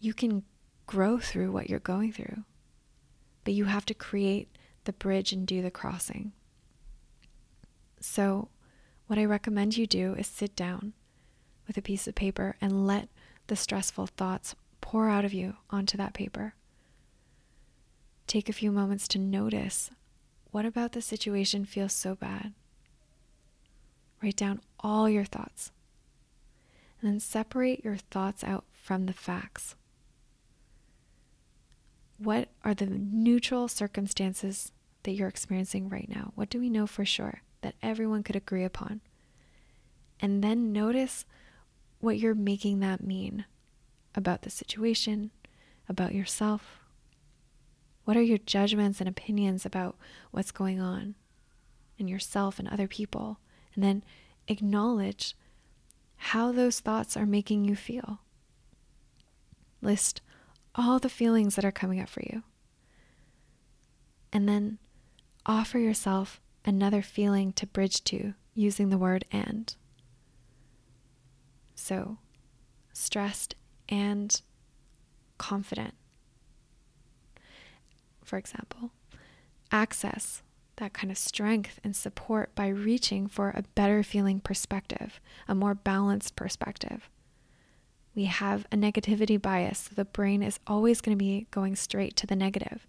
you 0.00 0.14
can 0.14 0.42
grow 0.88 1.20
through 1.20 1.52
what 1.52 1.70
you're 1.70 1.78
going 1.78 2.10
through, 2.12 2.42
but 3.44 3.54
you 3.54 3.66
have 3.66 3.86
to 3.86 3.94
create 3.94 4.48
the 4.82 4.92
bridge 4.92 5.32
and 5.32 5.46
do 5.46 5.62
the 5.62 5.70
crossing. 5.70 6.32
So, 8.00 8.48
what 9.06 9.16
I 9.16 9.24
recommend 9.24 9.76
you 9.76 9.86
do 9.86 10.14
is 10.14 10.26
sit 10.26 10.56
down 10.56 10.94
with 11.72 11.78
a 11.78 11.88
piece 11.88 12.06
of 12.06 12.14
paper 12.14 12.54
and 12.60 12.86
let 12.86 13.08
the 13.46 13.56
stressful 13.56 14.06
thoughts 14.06 14.54
pour 14.82 15.08
out 15.08 15.24
of 15.24 15.32
you 15.32 15.56
onto 15.70 15.96
that 15.96 16.12
paper. 16.12 16.52
Take 18.26 18.50
a 18.50 18.52
few 18.52 18.70
moments 18.70 19.08
to 19.08 19.18
notice 19.18 19.90
what 20.50 20.66
about 20.66 20.92
the 20.92 21.00
situation 21.00 21.64
feels 21.64 21.94
so 21.94 22.14
bad. 22.14 22.52
Write 24.22 24.36
down 24.36 24.60
all 24.80 25.08
your 25.08 25.24
thoughts 25.24 25.72
and 27.00 27.10
then 27.10 27.20
separate 27.20 27.82
your 27.82 27.96
thoughts 27.96 28.44
out 28.44 28.64
from 28.74 29.06
the 29.06 29.14
facts. 29.14 29.74
What 32.18 32.48
are 32.62 32.74
the 32.74 32.84
neutral 32.84 33.66
circumstances 33.66 34.72
that 35.04 35.12
you're 35.12 35.26
experiencing 35.26 35.88
right 35.88 36.10
now? 36.14 36.32
What 36.34 36.50
do 36.50 36.60
we 36.60 36.68
know 36.68 36.86
for 36.86 37.06
sure 37.06 37.40
that 37.62 37.76
everyone 37.82 38.22
could 38.22 38.36
agree 38.36 38.62
upon? 38.62 39.00
And 40.20 40.44
then 40.44 40.70
notice 40.70 41.24
what 42.02 42.18
you're 42.18 42.34
making 42.34 42.80
that 42.80 43.02
mean 43.02 43.44
about 44.14 44.42
the 44.42 44.50
situation, 44.50 45.30
about 45.88 46.14
yourself. 46.14 46.80
What 48.04 48.16
are 48.16 48.22
your 48.22 48.38
judgments 48.38 49.00
and 49.00 49.08
opinions 49.08 49.64
about 49.64 49.96
what's 50.32 50.50
going 50.50 50.80
on 50.80 51.14
in 51.96 52.08
yourself 52.08 52.58
and 52.58 52.66
other 52.68 52.88
people? 52.88 53.38
And 53.74 53.84
then 53.84 54.02
acknowledge 54.48 55.36
how 56.16 56.50
those 56.50 56.80
thoughts 56.80 57.16
are 57.16 57.24
making 57.24 57.64
you 57.64 57.76
feel. 57.76 58.18
List 59.80 60.20
all 60.74 60.98
the 60.98 61.08
feelings 61.08 61.54
that 61.54 61.64
are 61.64 61.70
coming 61.70 62.00
up 62.00 62.08
for 62.08 62.22
you. 62.22 62.42
And 64.32 64.48
then 64.48 64.78
offer 65.46 65.78
yourself 65.78 66.40
another 66.64 67.00
feeling 67.00 67.52
to 67.52 67.66
bridge 67.66 68.02
to 68.04 68.34
using 68.54 68.88
the 68.88 68.98
word 68.98 69.24
and. 69.30 69.76
So, 71.82 72.18
stressed 72.92 73.56
and 73.88 74.40
confident. 75.36 75.94
For 78.22 78.36
example, 78.38 78.92
access 79.72 80.42
that 80.76 80.92
kind 80.92 81.10
of 81.10 81.18
strength 81.18 81.80
and 81.82 81.96
support 81.96 82.54
by 82.54 82.68
reaching 82.68 83.26
for 83.26 83.50
a 83.50 83.64
better 83.74 84.04
feeling 84.04 84.38
perspective, 84.38 85.18
a 85.48 85.56
more 85.56 85.74
balanced 85.74 86.36
perspective. 86.36 87.10
We 88.14 88.26
have 88.26 88.64
a 88.70 88.76
negativity 88.76 89.42
bias, 89.42 89.88
so 89.90 89.96
the 89.96 90.04
brain 90.04 90.40
is 90.40 90.60
always 90.68 91.00
going 91.00 91.18
to 91.18 91.24
be 91.24 91.48
going 91.50 91.74
straight 91.74 92.16
to 92.18 92.28
the 92.28 92.36
negative. 92.36 92.86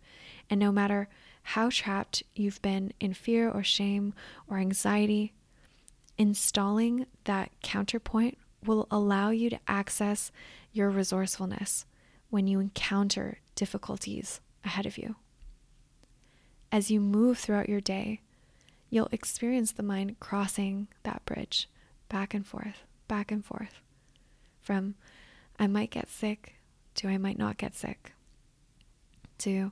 And 0.52 0.60
no 0.60 0.72
matter 0.72 1.10
how 1.42 1.72
trapped 1.72 2.22
you've 2.36 2.62
been 2.62 2.94
in 3.00 3.16
fear 3.16 3.50
or 3.50 3.64
shame 3.64 4.14
or 4.48 4.60
anxiety, 4.60 5.34
installing 6.16 7.08
that 7.24 7.50
counterpoint 7.64 8.38
will 8.66 8.88
allow 8.90 9.30
you 9.30 9.50
to 9.50 9.60
access 9.68 10.32
your 10.72 10.90
resourcefulness 10.90 11.86
when 12.30 12.48
you 12.48 12.60
encounter 12.60 13.40
difficulties 13.56 14.42
ahead 14.64 14.86
of 14.86 14.98
you. 14.98 15.16
As 16.72 16.90
you 16.90 17.00
move 17.00 17.38
throughout 17.38 17.70
your 17.70 17.82
day, 17.82 18.22
you'll 18.90 19.10
experience 19.12 19.72
the 19.72 19.84
mind 19.84 20.20
crossing 20.20 20.88
that 21.04 21.24
bridge 21.26 21.70
back 22.10 22.34
and 22.34 22.46
forth, 22.46 22.84
back 23.08 23.32
and 23.32 23.46
forth. 23.46 23.82
From 24.62 24.96
I 25.60 25.68
might 25.68 25.92
get 25.92 26.10
sick 26.10 26.56
to 26.96 27.08
I 27.08 27.18
might 27.18 27.38
not 27.38 27.58
get 27.58 27.76
sick 27.76 28.14
to 29.40 29.72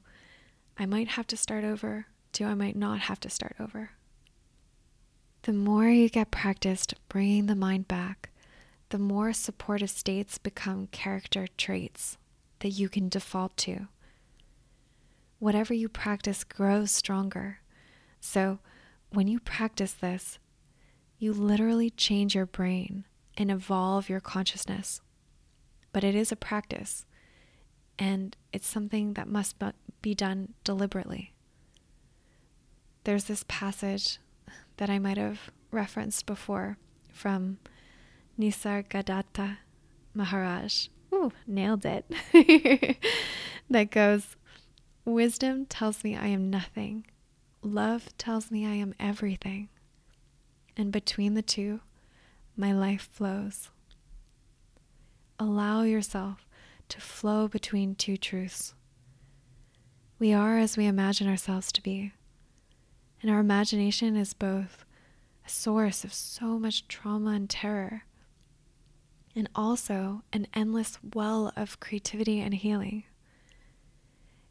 I 0.77 0.85
might 0.85 1.09
have 1.09 1.27
to 1.27 1.37
start 1.37 1.63
over 1.63 2.07
to 2.33 2.45
I 2.45 2.53
might 2.53 2.75
not 2.75 2.99
have 2.99 3.19
to 3.21 3.29
start 3.29 3.55
over. 3.59 3.91
The 5.43 5.53
more 5.53 5.87
you 5.87 6.09
get 6.09 6.29
practiced 6.29 6.93
bringing 7.09 7.47
the 7.47 7.55
mind 7.55 7.87
back, 7.87 8.29
the 8.91 8.99
more 8.99 9.31
supportive 9.31 9.89
states 9.89 10.37
become 10.37 10.87
character 10.87 11.47
traits 11.57 12.17
that 12.59 12.69
you 12.69 12.89
can 12.89 13.07
default 13.07 13.55
to. 13.55 13.87
Whatever 15.39 15.73
you 15.73 15.87
practice 15.89 16.43
grows 16.43 16.91
stronger. 16.91 17.59
So, 18.19 18.59
when 19.09 19.27
you 19.27 19.39
practice 19.39 19.93
this, 19.93 20.39
you 21.17 21.33
literally 21.33 21.89
change 21.89 22.35
your 22.35 22.45
brain 22.45 23.05
and 23.37 23.49
evolve 23.49 24.09
your 24.09 24.19
consciousness. 24.19 25.01
But 25.93 26.03
it 26.03 26.13
is 26.13 26.31
a 26.31 26.35
practice, 26.35 27.05
and 27.97 28.35
it's 28.51 28.67
something 28.67 29.13
that 29.13 29.27
must 29.27 29.55
be 30.01 30.13
done 30.13 30.53
deliberately. 30.63 31.33
There's 33.05 33.23
this 33.23 33.45
passage 33.47 34.19
that 34.77 34.89
I 34.89 34.99
might 34.99 35.17
have 35.17 35.49
referenced 35.71 36.25
before 36.25 36.77
from 37.11 37.57
Nisargadatta 38.39 39.57
Maharaj. 40.13 40.87
Ooh, 41.13 41.31
nailed 41.45 41.85
it. 41.85 42.05
that 43.69 43.91
goes 43.91 44.35
Wisdom 45.05 45.65
tells 45.65 46.03
me 46.03 46.15
I 46.15 46.27
am 46.27 46.49
nothing. 46.49 47.05
Love 47.63 48.15
tells 48.17 48.51
me 48.51 48.65
I 48.65 48.75
am 48.75 48.93
everything. 48.99 49.69
And 50.77 50.91
between 50.91 51.33
the 51.33 51.41
two, 51.41 51.81
my 52.55 52.71
life 52.71 53.09
flows. 53.11 53.69
Allow 55.39 55.83
yourself 55.83 56.47
to 56.89 57.01
flow 57.01 57.47
between 57.47 57.95
two 57.95 58.15
truths. 58.15 58.73
We 60.19 60.33
are 60.33 60.59
as 60.59 60.77
we 60.77 60.85
imagine 60.85 61.27
ourselves 61.27 61.71
to 61.71 61.81
be. 61.81 62.13
And 63.21 63.31
our 63.31 63.39
imagination 63.39 64.15
is 64.15 64.33
both 64.33 64.85
a 65.45 65.49
source 65.49 66.03
of 66.03 66.13
so 66.13 66.59
much 66.59 66.87
trauma 66.87 67.31
and 67.31 67.49
terror, 67.49 68.03
and 69.35 69.49
also 69.55 70.23
an 70.33 70.47
endless 70.53 70.97
well 71.13 71.51
of 71.55 71.79
creativity 71.79 72.39
and 72.39 72.53
healing. 72.53 73.03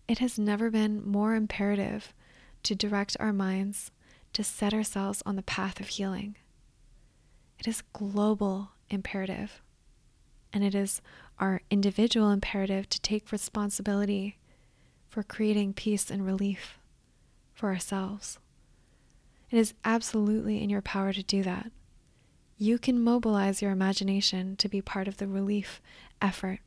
It 0.08 0.18
has 0.18 0.38
never 0.38 0.70
been 0.70 1.06
more 1.06 1.34
imperative 1.34 2.12
to 2.64 2.74
direct 2.74 3.16
our 3.20 3.32
minds 3.32 3.90
to 4.32 4.44
set 4.44 4.74
ourselves 4.74 5.22
on 5.26 5.36
the 5.36 5.42
path 5.42 5.80
of 5.80 5.88
healing. 5.88 6.36
It 7.58 7.68
is 7.68 7.82
global 7.92 8.70
imperative, 8.88 9.60
and 10.52 10.64
it 10.64 10.74
is 10.74 11.00
our 11.38 11.62
individual 11.70 12.30
imperative 12.30 12.88
to 12.88 13.00
take 13.00 13.32
responsibility 13.32 14.38
for 15.08 15.22
creating 15.22 15.74
peace 15.74 16.10
and 16.10 16.24
relief 16.24 16.78
for 17.52 17.68
ourselves. 17.68 18.38
It 19.50 19.58
is 19.58 19.74
absolutely 19.84 20.62
in 20.62 20.70
your 20.70 20.82
power 20.82 21.12
to 21.12 21.22
do 21.22 21.42
that. 21.42 21.72
You 22.62 22.78
can 22.78 23.02
mobilize 23.02 23.62
your 23.62 23.70
imagination 23.70 24.54
to 24.56 24.68
be 24.68 24.82
part 24.82 25.08
of 25.08 25.16
the 25.16 25.26
relief 25.26 25.80
effort. 26.20 26.58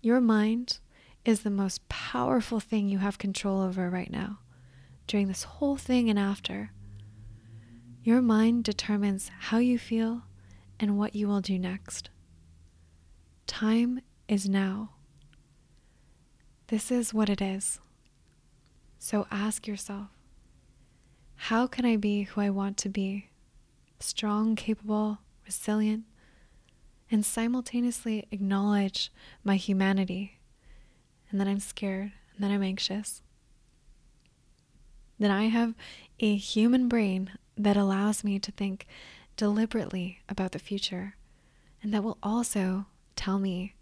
Your 0.00 0.20
mind 0.20 0.80
is 1.24 1.42
the 1.42 1.50
most 1.50 1.88
powerful 1.88 2.58
thing 2.58 2.88
you 2.88 2.98
have 2.98 3.16
control 3.16 3.60
over 3.60 3.88
right 3.88 4.10
now, 4.10 4.40
during 5.06 5.28
this 5.28 5.44
whole 5.44 5.76
thing 5.76 6.10
and 6.10 6.18
after. 6.18 6.72
Your 8.02 8.20
mind 8.20 8.64
determines 8.64 9.30
how 9.38 9.58
you 9.58 9.78
feel 9.78 10.22
and 10.80 10.98
what 10.98 11.14
you 11.14 11.28
will 11.28 11.40
do 11.40 11.56
next. 11.56 12.10
Time 13.46 14.00
is 14.26 14.48
now. 14.48 14.90
This 16.66 16.90
is 16.90 17.14
what 17.14 17.28
it 17.28 17.40
is. 17.40 17.78
So 18.98 19.28
ask 19.30 19.68
yourself 19.68 20.08
how 21.36 21.68
can 21.68 21.84
I 21.84 21.96
be 21.96 22.22
who 22.24 22.40
I 22.40 22.50
want 22.50 22.76
to 22.78 22.88
be? 22.88 23.29
Strong, 24.02 24.56
capable, 24.56 25.18
resilient, 25.44 26.04
and 27.10 27.24
simultaneously 27.24 28.26
acknowledge 28.30 29.12
my 29.44 29.56
humanity, 29.56 30.40
and 31.30 31.38
that 31.38 31.46
I'm 31.46 31.60
scared, 31.60 32.12
and 32.34 32.42
that 32.42 32.50
I'm 32.50 32.62
anxious. 32.62 33.20
That 35.18 35.30
I 35.30 35.44
have 35.44 35.74
a 36.18 36.34
human 36.34 36.88
brain 36.88 37.32
that 37.56 37.76
allows 37.76 38.24
me 38.24 38.38
to 38.38 38.50
think 38.52 38.86
deliberately 39.36 40.20
about 40.30 40.52
the 40.52 40.58
future, 40.58 41.14
and 41.82 41.92
that 41.92 42.02
will 42.02 42.16
also 42.22 42.86
tell 43.16 43.38
me 43.38 43.74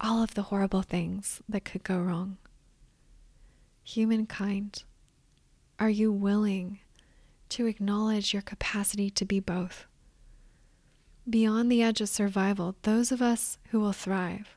all 0.00 0.22
of 0.22 0.34
the 0.34 0.42
horrible 0.42 0.82
things 0.82 1.42
that 1.48 1.64
could 1.64 1.82
go 1.82 1.98
wrong. 1.98 2.36
Humankind 3.82 4.84
are 5.80 5.90
you 5.90 6.12
willing 6.12 6.78
to 7.52 7.66
acknowledge 7.66 8.32
your 8.32 8.42
capacity 8.42 9.10
to 9.10 9.24
be 9.24 9.40
both? 9.40 9.86
Beyond 11.28 11.70
the 11.70 11.82
edge 11.82 12.00
of 12.00 12.08
survival, 12.08 12.76
those 12.82 13.12
of 13.12 13.22
us 13.22 13.58
who 13.70 13.80
will 13.80 13.92
thrive 13.92 14.56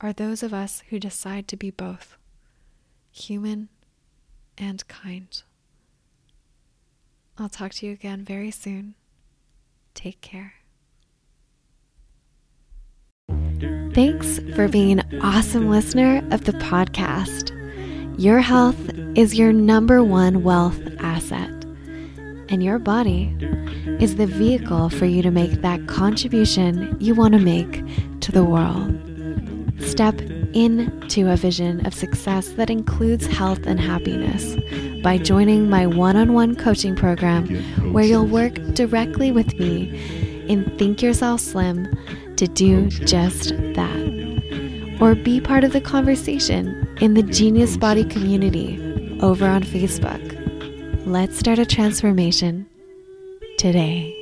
are 0.00 0.12
those 0.12 0.42
of 0.42 0.52
us 0.52 0.82
who 0.88 0.98
decide 0.98 1.48
to 1.48 1.56
be 1.56 1.70
both 1.70 2.16
human 3.10 3.68
and 4.58 4.86
kind. 4.88 5.42
I'll 7.38 7.48
talk 7.48 7.72
to 7.74 7.86
you 7.86 7.92
again 7.92 8.24
very 8.24 8.50
soon. 8.50 8.94
Take 9.94 10.20
care. 10.20 10.54
Thanks 13.94 14.38
for 14.54 14.68
being 14.68 15.00
an 15.00 15.20
awesome 15.20 15.68
listener 15.68 16.26
of 16.30 16.44
the 16.44 16.52
podcast. 16.52 17.50
Your 18.18 18.40
health 18.40 18.78
is 19.16 19.38
your 19.38 19.52
number 19.52 20.02
one 20.02 20.42
wealth 20.42 20.80
asset, 20.98 21.61
and 22.52 22.62
your 22.62 22.78
body 22.78 23.34
is 23.98 24.16
the 24.16 24.26
vehicle 24.26 24.90
for 24.90 25.06
you 25.06 25.22
to 25.22 25.30
make 25.30 25.62
that 25.62 25.88
contribution 25.88 26.94
you 27.00 27.14
want 27.14 27.32
to 27.32 27.40
make 27.40 27.82
to 28.20 28.30
the 28.30 28.44
world. 28.44 28.94
Step 29.80 30.20
into 30.52 31.32
a 31.32 31.36
vision 31.36 31.84
of 31.86 31.94
success 31.94 32.50
that 32.50 32.68
includes 32.68 33.26
health 33.26 33.66
and 33.66 33.80
happiness 33.80 34.54
by 35.02 35.16
joining 35.16 35.70
my 35.70 35.86
one 35.86 36.14
on 36.14 36.34
one 36.34 36.54
coaching 36.54 36.94
program, 36.94 37.48
where 37.90 38.04
you'll 38.04 38.26
work 38.26 38.54
directly 38.74 39.32
with 39.32 39.58
me 39.58 40.44
in 40.46 40.64
Think 40.76 41.00
Yourself 41.00 41.40
Slim 41.40 41.88
to 42.36 42.46
do 42.46 42.88
just 42.88 43.48
that 43.74 44.98
or 45.00 45.14
be 45.14 45.40
part 45.40 45.64
of 45.64 45.72
the 45.72 45.80
conversation 45.80 46.86
in 47.00 47.14
the 47.14 47.22
Genius 47.22 47.78
Body 47.78 48.04
community 48.04 48.78
over 49.22 49.46
on 49.46 49.62
Facebook. 49.62 50.41
Let's 51.04 51.36
start 51.36 51.58
a 51.58 51.66
transformation 51.66 52.66
today. 53.58 54.21